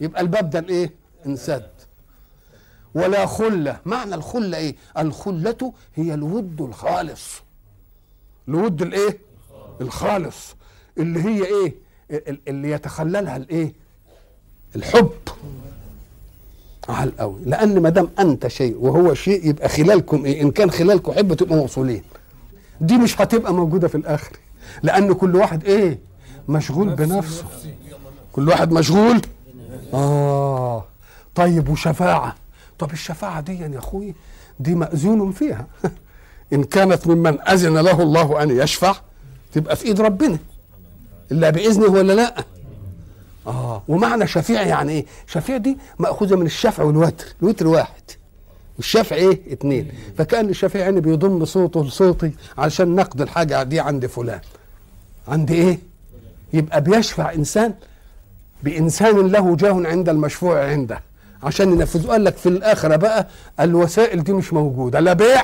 [0.01, 0.95] يبقى الباب ده الايه
[1.27, 1.71] إنسد.
[2.95, 3.77] ولا خلة.
[3.87, 7.43] معنى الخلة إيه؟ الخلة هي الود الخالص.
[8.49, 9.19] الود الإيه؟
[9.81, 10.55] الخالص.
[10.99, 11.75] اللي هي إيه؟
[12.49, 13.73] اللي يتخللها الإيه؟
[14.77, 15.11] الحب.
[16.89, 17.41] على قوي.
[17.45, 21.57] لأن ما دام أنت شيء وهو شيء يبقى خلالكم إيه؟ إن كان خلالكم حب تبقوا
[21.57, 22.03] موصولين.
[22.81, 24.37] دي مش هتبقى موجودة في الآخر.
[24.83, 25.99] لأن كل واحد إيه؟
[26.49, 27.45] مشغول بنفسه.
[28.33, 29.21] كل واحد مشغول؟
[29.95, 30.85] آه.
[31.35, 32.35] طيب وشفاعة؟
[32.81, 34.15] طب الشفاعة دي يا أخوي
[34.61, 35.67] دي مأذون فيها.
[36.53, 38.95] إن كانت ممن أذن له الله أن يشفع
[39.53, 40.39] تبقى في إيد ربنا.
[41.33, 42.45] إلا بإذنه ولا لأ؟
[43.47, 43.83] آه.
[43.89, 48.03] ومعنى شفيع يعني إيه؟ شفيع دي مأخوذة من الشفع والوتر الوتر واحد.
[48.77, 49.93] والشفع إيه؟ اتنين.
[50.19, 54.41] فكأن الشفيع يعني بيضم صوته لصوتي علشان نقد الحاجة دي عند فلان.
[55.29, 55.79] عند إيه؟
[56.53, 57.75] يبقى بيشفع إنسان
[58.63, 61.10] بإنسان له جاه عند المشفوع عنده.
[61.43, 63.27] عشان ينفذه قال لك في الآخرة بقى
[63.61, 65.01] الوسائل دي مش موجودة.
[65.01, 65.43] لا بيع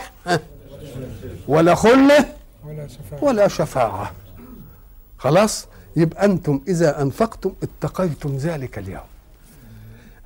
[1.48, 2.24] ولا خله
[3.22, 4.12] ولا شفاعة.
[5.18, 9.00] خلاص؟ يبقى أنتم إذا أنفقتم اتقيتم ذلك اليوم.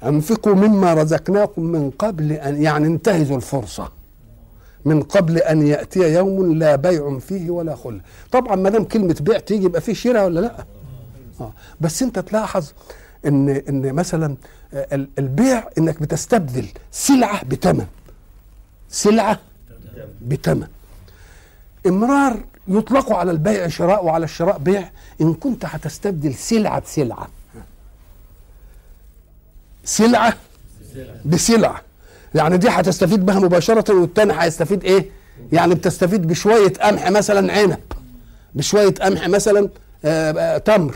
[0.04, 3.88] أنفقوا مما رزقناكم من قبل أن يعني انتهزوا الفرصة.
[4.84, 8.00] من قبل أن يأتي يوم لا بيع فيه ولا خله
[8.32, 10.64] طبعا ما دام كلمة بيع تيجي يبقى فيه شراء ولا لأ؟
[11.40, 11.52] آه.
[11.80, 12.72] بس أنت تلاحظ
[13.26, 14.36] إن إن مثلا
[15.18, 17.86] البيع إنك بتستبدل سلعة بثمن
[18.90, 19.38] سلعة
[20.26, 20.66] بثمن
[21.86, 24.90] إمرار يطلق على البيع شراء وعلى الشراء بيع.
[25.20, 27.28] إن كنت هتستبدل سلعة بسلعة.
[29.84, 30.34] سلعة
[31.24, 31.82] بسلعة.
[32.34, 35.08] يعني دي هتستفيد بها مباشرة والتاني هيستفيد إيه؟
[35.52, 37.78] يعني بتستفيد بشوية قمح مثلا عنب
[38.54, 39.68] بشوية قمح مثلا
[40.04, 40.94] آه آه تمر.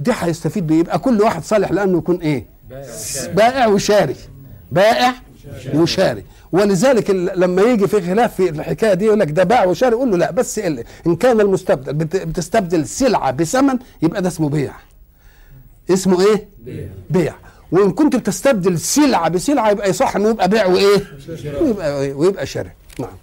[0.00, 0.78] دي هيستفيد بيه.
[0.78, 2.53] يبقى كل واحد صالح لأنه يكون إيه؟
[3.34, 4.16] بائع وشاري.
[4.72, 5.14] بائع
[5.74, 6.24] وشاري.
[6.52, 10.16] ولذلك لما يجي في خلاف في الحكاية دي يقول لك ده باع وشاري يقول له
[10.16, 10.58] لا بس
[11.06, 11.92] إن كان المستبدل
[12.26, 14.72] بتستبدل سلعة بثمن يبقى ده اسمه بيع.
[15.90, 17.34] اسمه إيه؟ بيع, بيع.
[17.72, 21.02] وإن كنت بتستبدل سلعة بسلعة يبقى يصح إنه يبقى بيع وإيه؟
[21.60, 23.16] ويبقى ويبقى شراء نعم.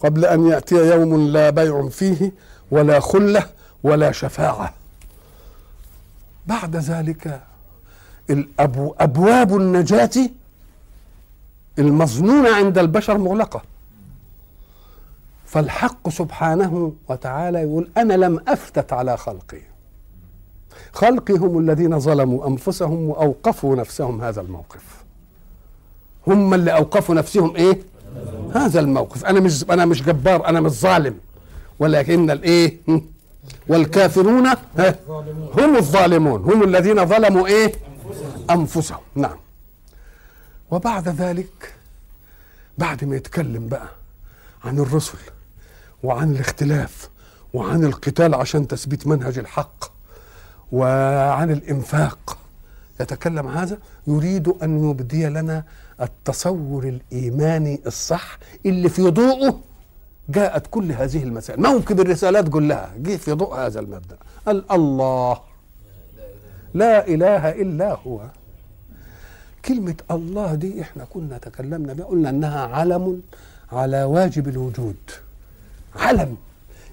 [0.00, 2.32] قبل أن يأتي يوم لا بيع فيه
[2.70, 3.46] ولا خلة
[3.82, 4.74] ولا شفاعة.
[6.50, 7.40] بعد ذلك
[8.30, 10.30] الأبو أبواب النجاة
[11.78, 13.62] المظنونة عند البشر مغلقة.
[15.46, 19.60] فالحق سبحانه وتعالى يقول أنا لم أفتت على خلقي.
[20.92, 25.04] خلقي هم الذين ظلموا أنفسهم وأوقفوا نفسهم هذا الموقف.
[26.26, 27.82] هم اللي أوقفوا نفسهم إيه؟
[28.54, 29.24] هذا الموقف.
[29.24, 31.18] أنا مش أنا مش جبار أنا مش ظالم.
[31.78, 32.76] ولكن الإيه؟
[33.68, 34.46] والكافرون
[35.58, 37.72] هم الظالمون هم الذين ظلموا إيه؟
[38.50, 39.00] أنفسهم.
[39.14, 39.36] نعم.
[40.70, 41.74] وبعد ذلك
[42.78, 43.88] بعد ما يتكلم بقى
[44.64, 45.18] عن الرسل
[46.02, 47.08] وعن الاختلاف
[47.54, 49.84] وعن القتال عشان تثبيت منهج الحق
[50.72, 52.38] وعن الإنفاق
[53.00, 55.64] يتكلم هذا يريد أن يبدي لنا
[56.00, 59.60] التصور الإيماني الصح اللي في ضوءه
[60.30, 61.62] جاءت كل هذه المسائل.
[61.62, 64.16] موكب الرسالات كلها جه في ضوء هذا المبدأ؟
[64.46, 65.40] قال الله.
[66.74, 68.20] لا إله إلا هو.
[69.64, 73.22] كلمة الله دي إحنا كنا تكلمنا بها قلنا إنها علم
[73.72, 74.96] على واجب الوجود.
[75.96, 76.36] علم.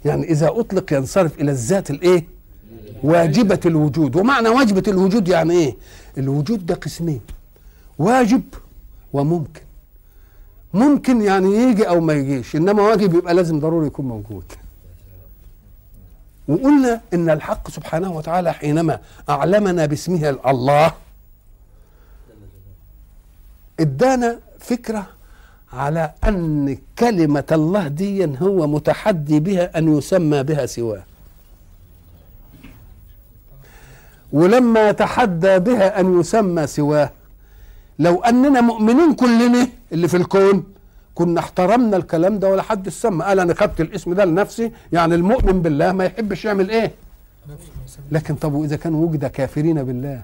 [0.05, 2.25] يعني إذا أطلق ينصرف إلى الذات الإيه؟
[3.03, 4.15] واجبة الوجود.
[4.15, 5.75] ومعنى واجبة الوجود يعني إيه؟
[6.17, 7.21] الوجود ده قسمين.
[7.97, 8.43] واجب
[9.13, 9.66] وممكن.
[10.73, 14.43] ممكن يعني يجي أو ما يجيش إنما واجب يبقى لازم ضروري يكون موجود.
[16.47, 18.99] وقلنا إن الحق سبحانه وتعالى حينما
[19.29, 20.91] أعلمنا باسمه الله
[23.79, 25.07] إدانا فكرة
[25.73, 31.03] على أن كلمة الله دي هو متحدي بها أن يسمى بها سواه.
[34.31, 37.09] ولما تحدى بها أن يسمى سواه
[37.99, 40.63] لو أننا مؤمنين كلنا اللي في الكون
[41.15, 45.61] كنا احترمنا الكلام ده ولا حد سمى قال أنا خدت الاسم ده لنفسي يعني المؤمن
[45.61, 46.91] بالله ما يحبش يعمل إيه؟
[48.11, 50.23] لكن طب وإذا كان وجد كافرين بالله؟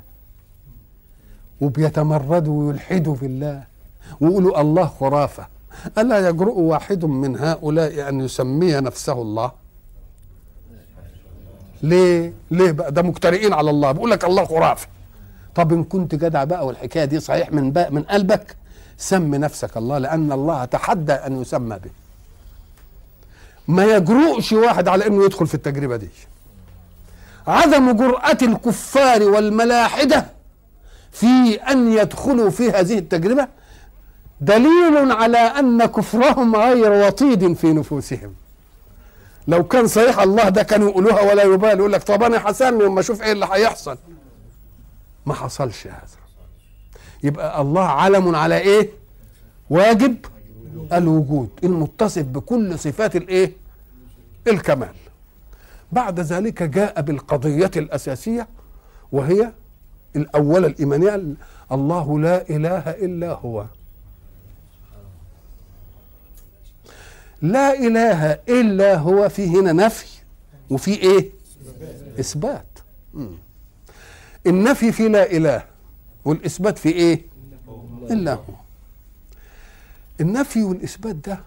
[1.61, 3.63] وبيتمردوا ويلحدوا في الله
[4.21, 5.47] ويقولوا الله خرافة.
[5.97, 9.51] ألا يجرؤ واحد من هؤلاء أن يسمي نفسه الله؟
[11.83, 13.91] ليه؟ ليه بقى؟ ده مجترئين على الله.
[13.91, 14.87] بيقول لك الله خرافة.
[15.55, 18.55] طب إن كنت جدع بقى والحكاية دي صحيح من بقى من قلبك
[18.97, 21.89] سم نفسك الله لأن الله تحدى أن يسمى به.
[23.67, 26.09] ما يجرؤش واحد على إنه يدخل في التجربة دي.
[27.47, 30.25] عدم جرأة الكفار والملاحدة
[31.11, 33.47] في أن يدخلوا في هذه التجربة
[34.41, 38.33] دليل على أن كفرهم غير وطيد في نفوسهم.
[39.47, 42.99] لو كان صحيح الله ده كانوا يقولوها ولا يبالي يقول لك طب أنا هسمي وما
[42.99, 43.97] أشوف إيه اللي هيحصل.
[45.25, 46.17] ما حصلش هذا.
[47.23, 48.89] يبقى الله علم على إيه؟
[49.69, 50.17] واجب
[50.93, 53.51] الوجود المتصف بكل صفات الإيه؟
[54.47, 54.93] الكمال.
[55.91, 58.47] بعد ذلك جاء بالقضية الأساسية
[59.11, 59.51] وهي
[60.15, 61.21] الأولى الإيمانية
[61.71, 63.65] الله لا إله إلا هو.
[67.41, 70.07] لا إله إلا هو في هنا نفي
[70.69, 71.29] وفي إيه؟
[72.19, 72.65] إثبات.
[73.13, 73.37] مم.
[74.47, 75.65] النفي في لا إله.
[76.25, 77.21] والإثبات في إيه؟
[78.11, 78.43] إلا هو
[80.21, 81.39] النفي والإثبات ده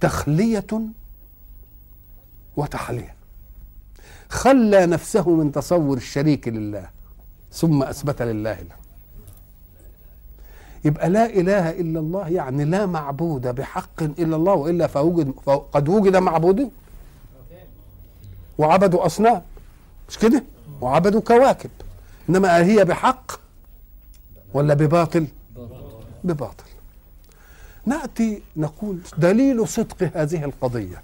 [0.00, 0.66] تخلية
[2.56, 3.14] وتحلية.
[4.28, 6.90] خلى نفسه من تصور الشريك لله
[7.52, 8.76] ثم أثبت لله له.
[10.84, 15.32] يبقى لا إله إلا الله يعني لا معبود بحق إلا الله وإلا فوجد
[15.72, 16.70] قد وجد معبود.
[18.58, 19.42] وعبدوا أصنام.
[20.08, 20.44] مش كده؟
[20.80, 21.70] وعبدوا كواكب.
[22.28, 23.32] إنما هي بحق
[24.54, 25.26] ولا بباطل؟
[26.24, 26.64] بباطل.
[27.86, 31.02] نأتي نقول دليل صدق هذه القضية.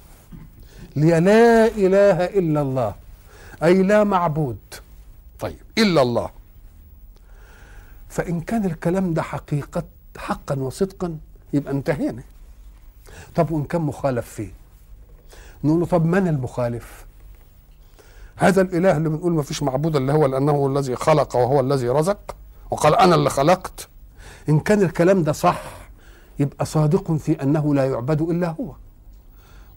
[0.96, 2.94] لي لا إله إلا الله
[3.62, 4.58] أي لا معبود.
[5.40, 6.30] طيب إلا الله.
[8.08, 9.82] فإن كان الكلام ده حقيقة
[10.16, 11.18] حقا وصدقا
[11.52, 12.22] يبقى انتهينا.
[13.34, 14.50] طب وإن كان مخالف فيه؟
[15.64, 17.04] نقول له طب من المخالف؟
[18.40, 21.88] هذا الإله اللي بنقول ما فيش معبود إلا هو لأنه هو الذي خلق وهو الذي
[21.88, 22.36] رزق.
[22.70, 23.88] وقال أنا اللي خلقت.
[24.48, 25.62] إن كان الكلام ده صح
[26.38, 28.72] يبقى صادق في أنه لا يعبد إلا هو.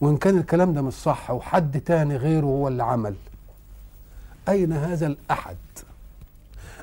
[0.02, 3.16] وإن كان الكلام ده مش صح وحد تاني غيره هو اللي عمل
[4.50, 5.58] أين هذا الأحد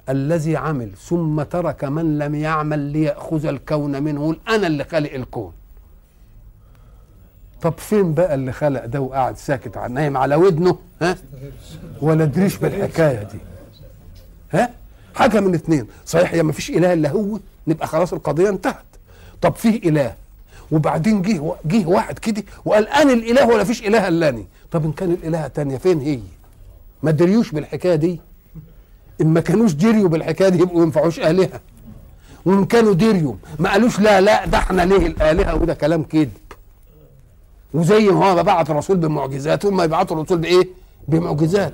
[0.08, 5.52] الذي عمل ثم ترك من لم يعمل ليأخذ الكون منه؟ أنا اللي خالق الكون.
[7.62, 11.16] طب فين بقى اللي خلق ده وقاعد ساكت عن نايم على ودنه؟ ها؟
[12.00, 13.38] ولا دريش بالحكاية دي.
[14.52, 14.70] ها؟
[15.14, 15.86] حاجة من اتنين.
[16.06, 17.38] صحيح يا ما فيش إله إلا هو.
[17.66, 18.76] نبقى خلاص القضية انتهت.
[19.42, 20.14] طب فيه إله.
[20.72, 25.10] وبعدين جه جه واحد كده وقال أنا الإله ولا فيش إله إلا طب إن كان
[25.12, 26.18] الإله تانية فين هي؟
[27.02, 28.20] ما دريوش بالحكاية دي.
[29.20, 31.60] إن ما كانوش دريوا بالحكاية دي يبقوا ما ينفعوش آلهة.
[32.44, 36.30] وإن كانوا دريوا ما قالوش لا لا ده إحنا ليه الآلهة؟ وده كلام كذب
[37.74, 40.68] وزي ما بعت الرسول بمعجزات هم يبعتوا الرسول بإيه؟
[41.08, 41.72] بمعجزات.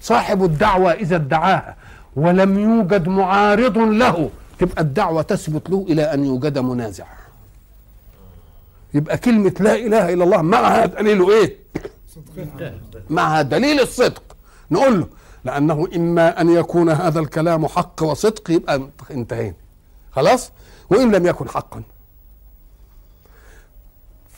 [0.00, 1.76] صاحب الدعوة إذا ادعاها
[2.16, 7.06] ولم يوجد معارض له تبقى الدعوة تثبت له إلى أن يوجد منازع.
[8.94, 11.56] يبقى كلمة لا إله إلا الله معها دليل إيه؟
[13.10, 14.22] معها دليل الصدق.
[14.70, 15.06] نقول له
[15.44, 19.54] لأنه إما أن يكون هذا الكلام حق وصدق يبقى انتهينا.
[20.12, 20.52] خلاص؟
[20.90, 21.82] وإن لم يكن حقا.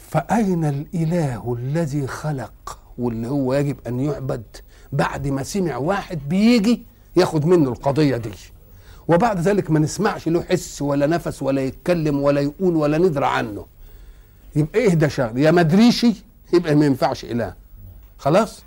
[0.08, 4.42] فأين الإله الذي خلق؟ واللي هو يجب أن يعبد
[4.92, 6.82] بعد ما سمع واحد بيجي
[7.16, 8.30] ياخد منه القضية دي.
[9.08, 13.66] وبعد ذلك ما نسمعش له حس ولا نفس ولا يتكلم ولا يقول ولا ندرى عنه.
[14.56, 16.12] يبقى إيه ده شغل؟ يا مدريشي؟
[16.54, 17.54] يبقى ما ينفعش إله.
[18.18, 18.62] خلاص؟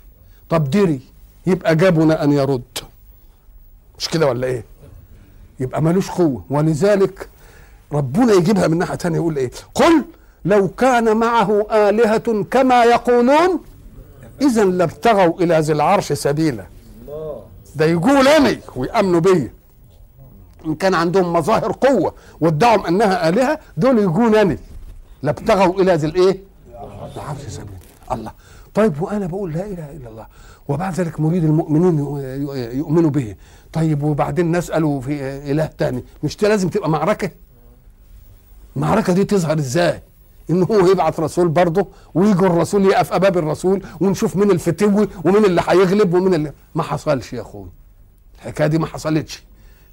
[0.50, 1.00] طب دري
[1.46, 2.62] يبقى جابنا أن يرد.
[3.98, 4.64] مش كده ولا إيه؟
[5.60, 6.44] يبقى ملوش قوة.
[6.50, 7.28] ولذلك
[7.92, 10.04] ربنا يجيبها من ناحية تانية يقول إيه؟ قل
[10.44, 13.60] لو كان معه آلهة كما يقولون
[14.42, 16.64] إذا لابتغوا إلى ذي العرش سبيلا.
[17.76, 19.52] ده يقول أنا ويأمنوا بيا
[20.66, 24.58] إن كان عندهم مظاهر قوة وادعوا أنها آلهة دول يجونني
[25.22, 26.40] لابتغوا إلى ذي الإيه؟
[27.16, 27.76] العرش سبيل
[28.12, 28.32] الله.
[28.74, 30.26] طيب وأنا بقول لا إله إلا الله.
[30.68, 31.98] وبعد ذلك مريد المؤمنين
[32.78, 33.34] يؤمنوا به.
[33.72, 35.12] طيب وبعدين نسأله في
[35.50, 36.04] إله تاني.
[36.22, 37.30] مش لازم تبقى معركة؟
[38.76, 40.02] المعركة دي تظهر إزاي؟
[40.52, 45.62] ان هو يبعث رسول برضه ويجي الرسول يقف امام الرسول ونشوف مين الفتوي ومين اللي
[45.68, 47.68] هيغلب ومين اللي ما حصلش يا أخوي.
[48.38, 49.42] الحكاية دي ما حصلتش.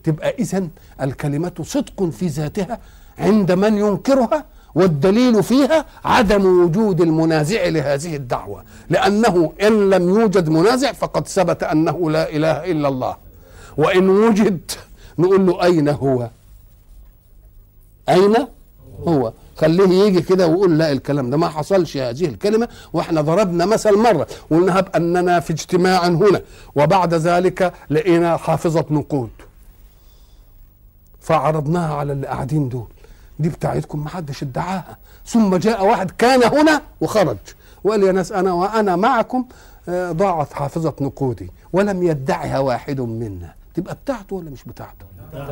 [0.03, 0.67] تبقى اذا
[1.01, 2.79] الكلمة صدق في ذاتها
[3.19, 4.45] عند من ينكرها
[4.75, 8.63] والدليل فيها عدم وجود المنازع لهذه الدعوة.
[8.89, 13.15] لأنه إن لم يوجد منازع فقد ثبت أنه لا إله إلا الله.
[13.77, 14.71] وإن وجد
[15.19, 16.29] نقول له أين هو؟
[18.09, 18.35] أين
[19.07, 23.97] هو؟ خليه يجي كده ويقول لا الكلام ده ما حصلش هذه الكلمة وإحنا ضربنا مثل
[23.97, 26.41] مرة قلنا باننا في اجتماع هنا
[26.75, 29.29] وبعد ذلك لقينا حافظة نقود
[31.21, 32.87] فعرضناها على اللي قاعدين دول.
[33.39, 34.97] دي بتاعتكم ما حدش ادعاها.
[35.25, 37.37] ثم جاء واحد كان هنا وخرج.
[37.83, 39.45] وقال يا ناس أنا وأنا معكم
[39.89, 43.53] آه، ضاعت حافظة نقودي ولم يدعها واحد منا.
[43.73, 45.05] تبقى بتاعته ولا مش بتاعته؟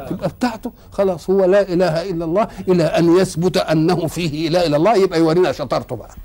[0.10, 0.72] تبقى بتاعته.
[0.92, 5.20] خلاص هو لا إله إلا الله إلى أن يثبت أنه فيه إله إلا الله يبقى
[5.20, 6.16] يورينا شطارته بقى.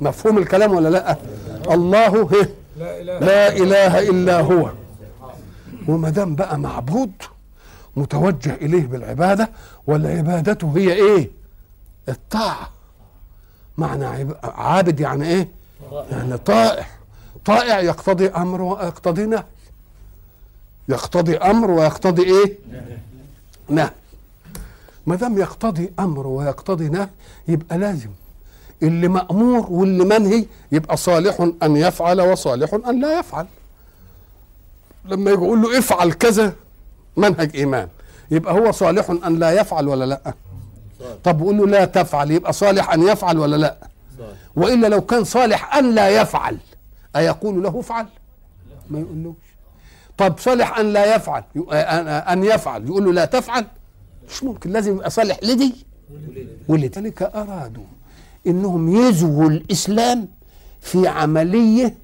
[0.00, 1.16] مفهوم الكلام ولا لأ؟
[1.70, 2.28] الله
[3.20, 4.70] لا إله إلا هو.
[5.88, 7.12] وما دام بقى معبود
[7.96, 9.50] متوجه إليه بالعبادة
[9.86, 11.30] والعباده هي إيه؟
[12.08, 12.70] الطاعة.
[13.78, 15.48] معنى عابد يعني إيه؟
[16.10, 16.86] يعني طائع.
[17.44, 19.44] طائع يقتضي أمر ويقتضي نهي
[20.90, 22.58] يقتضي أمر ويقتضي إيه؟
[23.68, 23.90] نهي.
[25.06, 27.08] ما دام يقتضي أمر ويقتضي نهي
[27.48, 28.10] يبقى لازم.
[28.82, 33.46] اللي مأمور واللي منهي يبقى صالح أن يفعل وصالح أن لا يفعل.
[35.04, 36.52] لما يقول له افعل كذا
[37.16, 37.88] منهج إيمان.
[38.30, 40.34] يبقى هو صالح أن لا يفعل ولا لأ؟
[41.24, 43.76] طب وقول له لا تفعل يبقى صالح أن يفعل ولا لأ؟
[44.56, 46.58] وإلا لو كان صالح أن لا يفعل
[47.16, 48.06] أيقول له افعل
[48.90, 49.36] ما يقولوش.
[50.20, 52.86] طب صالح أن لا يفعل ي- أن- أن يفعل.
[52.86, 53.66] يقول له لا تفعل.
[54.30, 55.74] مش ممكن لازم يبقى صالح لدي.
[56.68, 57.00] ولدي.
[57.00, 57.84] ذلك أرادوا
[58.46, 60.28] إنهم يزووا الإسلام
[60.80, 61.94] في عملية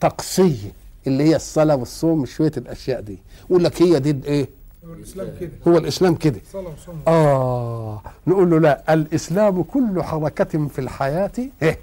[0.00, 0.72] تقصية
[1.06, 3.18] اللي هي الصلاة والصوم شوية الأشياء دي.
[3.50, 4.48] يقول لك هي دي إيه؟
[4.88, 5.50] هو الإسلام كده.
[5.68, 6.40] هو الإسلام كده.
[6.52, 7.00] صلاة وصوم.
[7.08, 11.78] آه نقول له لا الإسلام كل حركة في الحياة إيه؟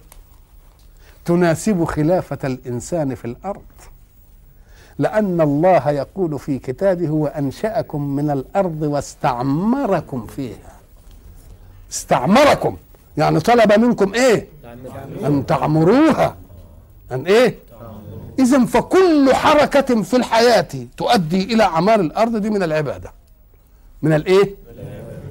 [1.26, 3.62] تناسب خلافة الإنسان في الأرض.
[5.00, 10.74] لأن الله يقول في كتابه وأنشأكم من الأرض واستعمركم فيها.
[11.92, 12.78] استعمركم.
[13.18, 14.48] يعني طلب منكم إيه؟
[15.26, 16.36] أن تعمروها.
[17.12, 17.56] أن إيه؟
[18.40, 20.68] إذا فكل حركة في الحياة
[20.98, 23.12] تؤدي إلى أعمار الأرض دي من العبادة.
[24.02, 24.56] من الإيه؟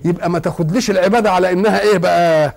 [0.04, 2.54] يبقى ما تاخدليش العبادة على إنها إيه بقى؟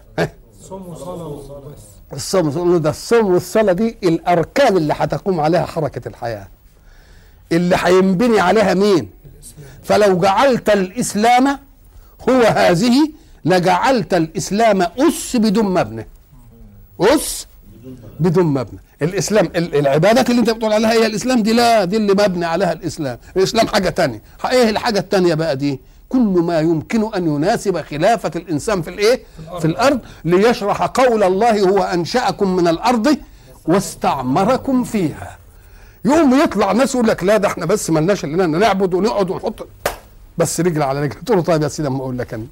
[2.12, 6.47] وبس الصوم نقول له ده الصوم والصلاة دي الأركان اللي هتقوم عليها حركة الحياة.
[7.52, 9.10] اللي هينبني عليها مين؟
[9.84, 11.48] فلو جعلت الإسلام
[12.30, 13.10] هو هذه
[13.46, 16.08] لجعلت الإسلام أس بدون مبنى.
[17.02, 17.48] أس
[18.20, 18.80] بدون مبنى.
[19.02, 22.72] الإسلام ال- العبادات اللي انت بتقول عليها هي الإسلام دي لا دي اللي مبني عليها
[22.72, 23.18] الإسلام.
[23.38, 24.22] الإسلام حاجة تانية.
[24.52, 25.80] إيه الحاجة التانية بقى دي؟
[26.10, 29.20] كل ما يمكن أن يناسب خلافة الإنسان في الإيه؟
[29.60, 33.18] في الأرض ليشرح قول الله هو أنشأكم من الأرض
[33.66, 35.38] واستعمركم فيها.
[36.06, 39.68] يوم يطلع ناس يقول لك لا ده إحنا بس ملناش الا إننا نعبد ونقعد ونحط
[40.38, 41.22] بس رجل على رجل.
[41.22, 42.45] تقول له طيب يا سيدي أما أقول لك أنا.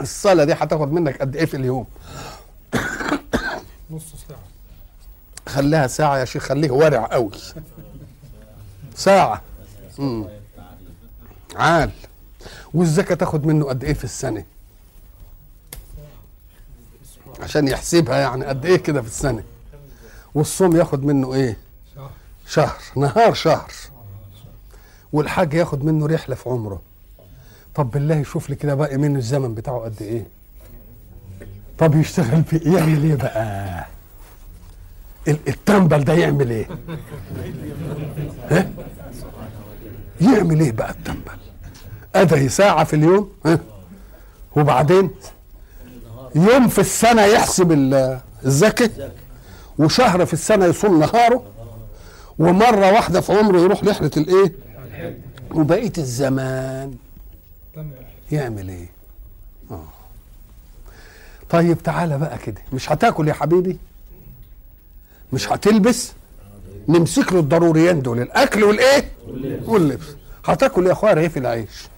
[0.00, 1.86] الصلاة دي هتاخد منك قد إيه في اليوم؟
[3.90, 4.38] نص ساعة.
[5.48, 7.30] خليها ساعة يا شيخ خليه ورع قوي.
[8.96, 9.42] ساعة.
[9.98, 10.24] مم.
[11.56, 11.90] عال.
[12.74, 14.44] والزكاة تاخد منه قد إيه في السنة؟
[17.42, 19.42] عشان يحسبها يعني قد إيه كده في السنة؟
[20.34, 21.56] والصوم ياخد منه إيه؟
[22.46, 23.70] شهر نهار شهر.
[25.12, 26.82] والحاج ياخد منه رحلة في عمره.
[27.74, 30.26] طب بالله شوف لي كده باقي منه الزمن بتاعه قد إيه؟
[31.78, 33.86] طب يشتغل في يعمل إيه بقى؟
[35.28, 36.68] ال- التنبل ده يعمل إيه؟
[38.50, 38.70] ها؟
[40.20, 41.36] يعمل إيه بقى التنبل
[42.14, 43.58] ادهي ساعة في اليوم ها؟
[44.56, 45.10] وبعدين
[46.34, 49.10] يوم في السنة يحسب ال- الزكاة
[49.78, 51.42] وشهر في السنة يصوم نهاره
[52.38, 54.52] ومرة واحدة في عمره يروح رحلة الإيه؟
[55.54, 56.94] وبقية الزمان.
[58.32, 58.86] يعمل إيه؟
[59.70, 59.84] آه.
[61.50, 62.60] طيب تعالى بقى كده.
[62.72, 63.78] مش هتاكل يا حبيبي؟
[65.32, 66.12] مش هتلبس؟
[66.88, 69.10] نمسك له الضروريين دول الأكل والإيه؟
[69.66, 70.06] واللبس.
[70.44, 71.88] هتاكل يا أخويا رغيف العيش.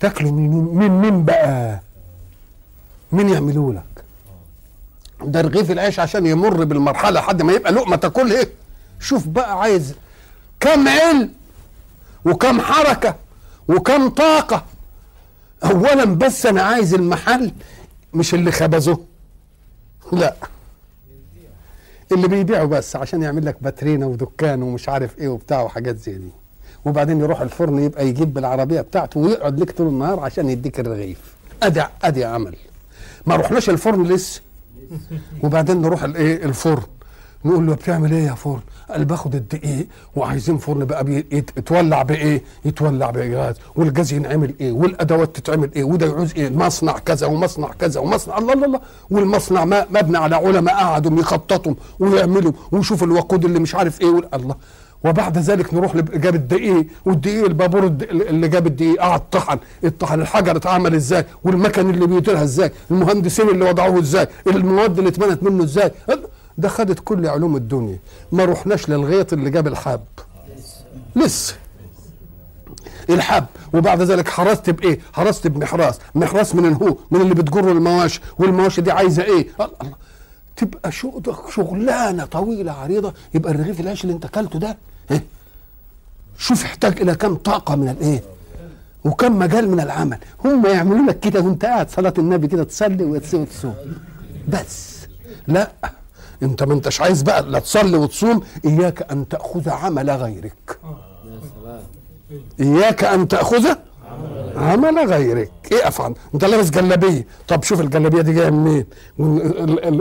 [0.00, 1.80] تاكله من من مين بقى؟
[3.12, 4.04] مين يعملوا لك؟
[5.24, 8.48] ده رغيف العيش عشان يمر بالمرحلة لحد ما يبقى لقمة تاكل إيه
[9.04, 9.94] شوف بقى عايز
[10.60, 11.30] كم علم
[12.24, 13.14] وكم حركة
[13.68, 14.64] وكم طاقة.
[15.64, 17.52] اولا بس أنا عايز المحل
[18.14, 18.98] مش اللي خبزه
[20.12, 20.34] لا
[22.12, 26.28] اللي بيبيعه بس عشان يعمل لك باترينا ودكان ومش عارف إيه وبتاع وحاجات زي دي.
[26.84, 31.18] وبعدين يروح الفرن يبقى يجيب بالعربية بتاعته ويقعد لك طول النهار عشان يديك الرغيف.
[31.62, 32.56] أدي أدي عمل.
[33.26, 34.40] ما رحناش الفرن لسه.
[35.42, 36.82] وبعدين نروح الإيه الفرن.
[37.44, 39.86] نقول له بتعمل إيه يا فرن؟ قال باخد الدقيق
[40.16, 41.24] وعايزين فرن بقى
[41.56, 47.26] يتولع بإيه؟ يتولع بغاز والجاز ينعمل إيه؟ والأدوات تتعمل إيه؟ وده يعوز إيه؟ مصنع كذا
[47.26, 48.80] ومصنع كذا ومصنع الله الله الله
[49.10, 54.54] والمصنع ما مبني على علماء قعدوا يخططوا ويعملوا ويشوفوا الوقود اللي مش عارف إيه الله
[55.04, 60.94] وبعد ذلك نروح جاب الدقيق والدقيق البابور اللي جاب الدقيق قعد طحن الطحن الحجر اتعمل
[60.94, 65.90] إزاي والمكن اللي بيديرها إزاي المهندسين اللي وضعوه إزاي المواد اللي اتبنت منه إزاي
[66.58, 67.98] ده خدت كل علوم الدنيا.
[68.32, 70.00] ما رحناش للغيط اللي جاب الحب.
[71.16, 71.54] لسه.
[73.10, 73.44] الحب.
[73.74, 75.98] وبعد ذلك حرست بإيه؟ حرست بمحراس.
[76.14, 78.20] محراس من الهو من اللي بتجر المواشي.
[78.38, 79.94] والمواشي دي عايزة إيه؟ الله.
[80.56, 80.92] تبقى
[81.50, 83.14] شغلانة طويلة عريضة.
[83.34, 84.76] يبقى الرغيف العيش اللي أنت أكلته ده
[85.10, 85.24] إيه؟
[86.38, 88.22] شوف يحتاج إلى كم طاقة من الايه
[89.04, 90.18] وكم مجال من العمل.
[90.44, 93.74] هم يعملوا لك كده وأنت قاعد صلاة النبي كده تصلي وتصوم وتصوم.
[94.48, 94.94] بس.
[95.48, 95.70] لا.
[96.42, 100.78] انت ما انتش عايز بقى لا تصلي وتصوم إياك أن تأخذ عمل غيرك.
[102.60, 103.74] إياك أن تأخذ
[104.56, 105.50] عمل غيرك.
[105.72, 107.26] إيه افعل أنت لابس جلابية.
[107.48, 108.84] طب شوف الجلابية دي جاية منين؟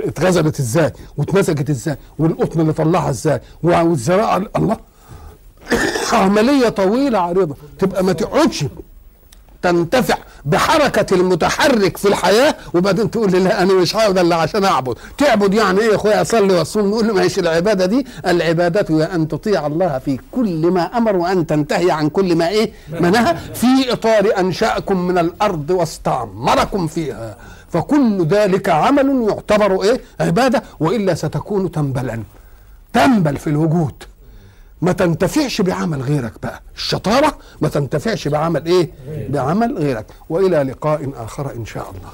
[0.07, 4.77] اتغزلت إزاي؟ واتمسكت إزاي؟ والقطن اللي طلعها إزاي؟ والزراعة الله.
[6.13, 7.55] عملية طويلة عريضة.
[7.79, 8.65] تبقى ما تقعدش
[9.63, 14.95] تنتفع بحركة المتحرك في الحياة وبعدين تقول لي لا أنا مش هقعد إلا عشان أعبد.
[15.17, 18.05] تعبد يعني إيه يا أخويا؟ أصلي وأصوم نقول له ماشي العبادة دي.
[18.27, 22.71] العبادة هي أن تطيع الله في كل ما أمر وأن تنتهي عن كل ما إيه؟
[22.99, 27.37] ما نهى في إطار أنشأكم من الأرض واستعمركم فيها.
[27.69, 32.23] فكل ذلك عمل يعتبر إيه؟ عبادة وإلا ستكون تنبلا.
[32.93, 33.93] تنبل في الوجود.
[34.83, 36.61] ما تنتفعش بعمل غيرك بقى.
[36.75, 38.91] الشطارة ما تنتفعش بعمل إيه؟
[39.29, 40.05] بعمل غيرك.
[40.29, 42.09] وإلى لقاء آخر إن شاء الله.